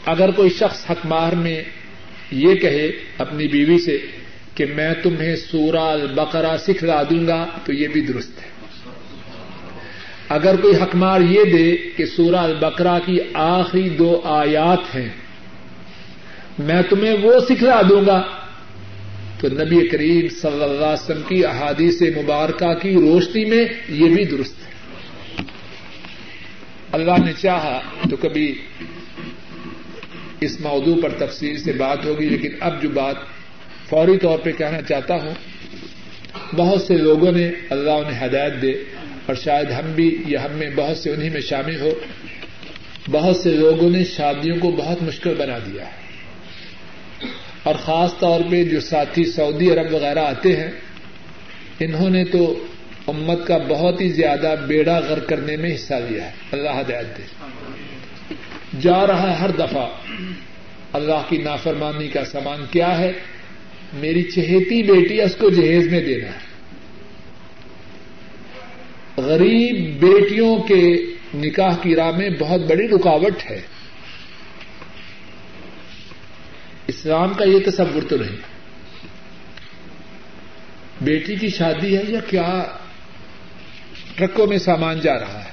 [0.06, 1.62] اگر کوئی شخص حق مہر میں
[2.30, 3.98] یہ کہے اپنی بیوی سے
[4.54, 8.48] کہ میں تمہیں سورہ البقرہ سکھلا دوں گا، تو یہ بھی درست ہے۔
[10.28, 15.08] اگر کوئی حکمار یہ دے کہ سورہ البقرہ کی آخری دو آیات ہیں،
[16.58, 18.22] میں تمہیں وہ سکھلا دوں گا۔
[19.40, 24.24] تو نبی کریم صلی اللہ علیہ وسلم کی احادیث مبارکہ کی روشنی میں یہ بھی
[24.24, 24.72] درست ہے۔
[26.92, 27.80] اللہ نے چاہا
[28.10, 28.54] تو کبھی
[30.40, 33.16] اس موضوع پر تفصیل سے بات ہوگی، لیکن اب جو بات
[33.88, 35.34] فوری طور پہ کہنا چاہتا ہوں،
[36.56, 38.72] بہت سے لوگوں نے اللہ انہیں ہدایت دے
[39.26, 41.90] اور شاید ہم بھی یا ہم میں بہت سے انہیں میں شامل ہو،
[43.10, 46.06] بہت سے لوگوں نے شادیوں کو بہت مشکل بنا دیا ہے۔
[47.62, 50.70] اور خاص طور پہ جو ساتھی سعودی عرب وغیرہ آتے ہیں،
[51.80, 52.66] انہوں نے تو
[53.06, 57.22] امت کا بہت ہی زیادہ بیڑا غر کرنے میں حصہ لیا ہے۔ اللہ ہدایت دے۔
[58.80, 59.88] جا رہا ہے ہر دفعہ۔
[60.92, 63.12] اللہ کی نافرمانی کا سامان کیا ہے؟
[63.92, 66.46] میری چہیتی بیٹی اس کو جہیز میں دینا ہے۔
[69.16, 70.96] غریب بیٹیوں کے
[71.34, 73.60] نکاح کی راہ میں بہت بڑی رکاوٹ ہے۔
[76.86, 78.36] اسلام کا یہ تصور تو نہیں۔
[81.00, 82.64] بیٹی کی شادی ہے یا کیا
[84.14, 85.50] ٹرکوں میں سامان جا رہا ہے؟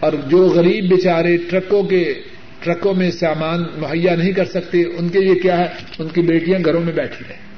[0.00, 2.22] اور جو غریب بےچارے ٹرکوں کے
[2.60, 5.66] ٹرکوں میں سامان مہیا نہیں کر سکتے، ان کے لیے کیا ہے؟
[5.98, 7.50] ان کی بیٹیاں گھروں میں بیٹھی رہیں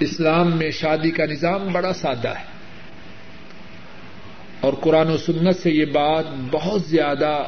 [0.00, 2.44] اسلام میں شادی کا نظام بڑا سادہ ہے۔
[4.60, 7.42] اور قرآن و سنت سے یہ بات بہت زیادہ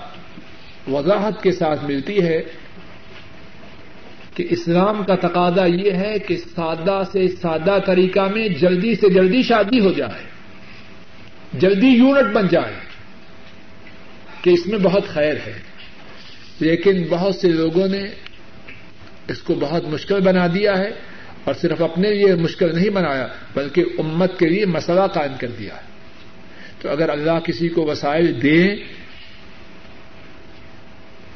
[0.89, 2.43] وضاحت کے ساتھ ملتی ہے
[4.35, 9.43] کہ اسلام کا تقاضا یہ ہے کہ سادہ سے سادہ طریقہ میں جلدی سے جلدی
[9.43, 10.25] شادی ہو جائے،
[11.53, 12.92] جلدی یونٹ بن جائے۔
[14.43, 15.59] کہ اس میں بہت خیر ہے،
[16.61, 18.03] لیکن بہت سے لوگوں نے
[19.29, 20.91] اس کو بہت مشکل بنا دیا ہے
[21.45, 25.75] اور صرف اپنے لیے مشکل نہیں بنایا، بلکہ امت کے لیے مسئلہ قائم کر دیا
[25.75, 25.83] ہے۔
[26.81, 28.77] تو اگر اللہ کسی کو وسائل دے،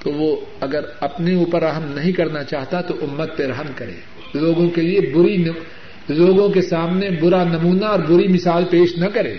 [0.03, 3.95] تو وہ اگر اپنے اوپر رحم نہیں کرنا چاہتا، تو امت پہ رحم کرے۔
[4.35, 5.45] لوگوں کے لیے بری
[6.09, 9.35] لوگوں کے سامنے برا نمونہ اور بری مثال پیش نہ کرے۔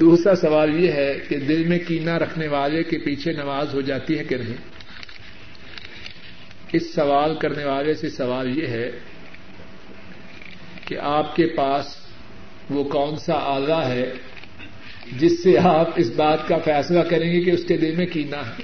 [0.00, 4.18] دوسرا سوال یہ ہے کہ دل میں کینا رکھنے والے کے پیچھے نماز ہو جاتی
[4.18, 4.56] ہے کہ نہیں؟
[6.72, 8.90] اس سوال کرنے والے سے سوال یہ ہے
[10.84, 11.96] کہ آپ کے پاس
[12.70, 14.12] وہ کون سا آلہ ہے
[15.18, 18.36] جس سے آپ اس بات کا فیصلہ کریں گے کہ اس کے دل میں کینا
[18.36, 18.62] ہے؟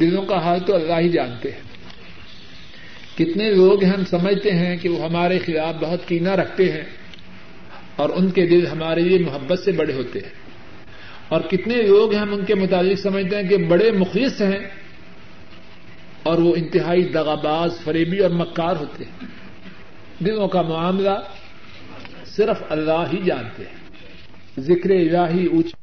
[0.00, 1.62] دلوں کا حال تو اللہ ہی جانتے ہیں۔
[3.18, 6.99] کتنے لوگ ہم سمجھتے ہیں کہ وہ ہمارے خلاف بہت کینا رکھتے ہیں۔
[8.00, 10.30] اور ان کے دل ہمارے لیے محبت سے بڑے ہوتے ہیں۔
[11.28, 14.58] اور کتنے لوگ ہم ان کے متعلق سمجھتے ہیں کہ بڑے مخلص ہیں
[16.22, 19.26] اور وہ انتہائی دغاباز، فریبی اور مکار ہوتے ہیں۔
[20.24, 21.10] دلوں کا معاملہ
[22.26, 23.76] صرف اللہ ہی جانتے ہیں۔
[24.60, 25.79] ذکر الہی اونچ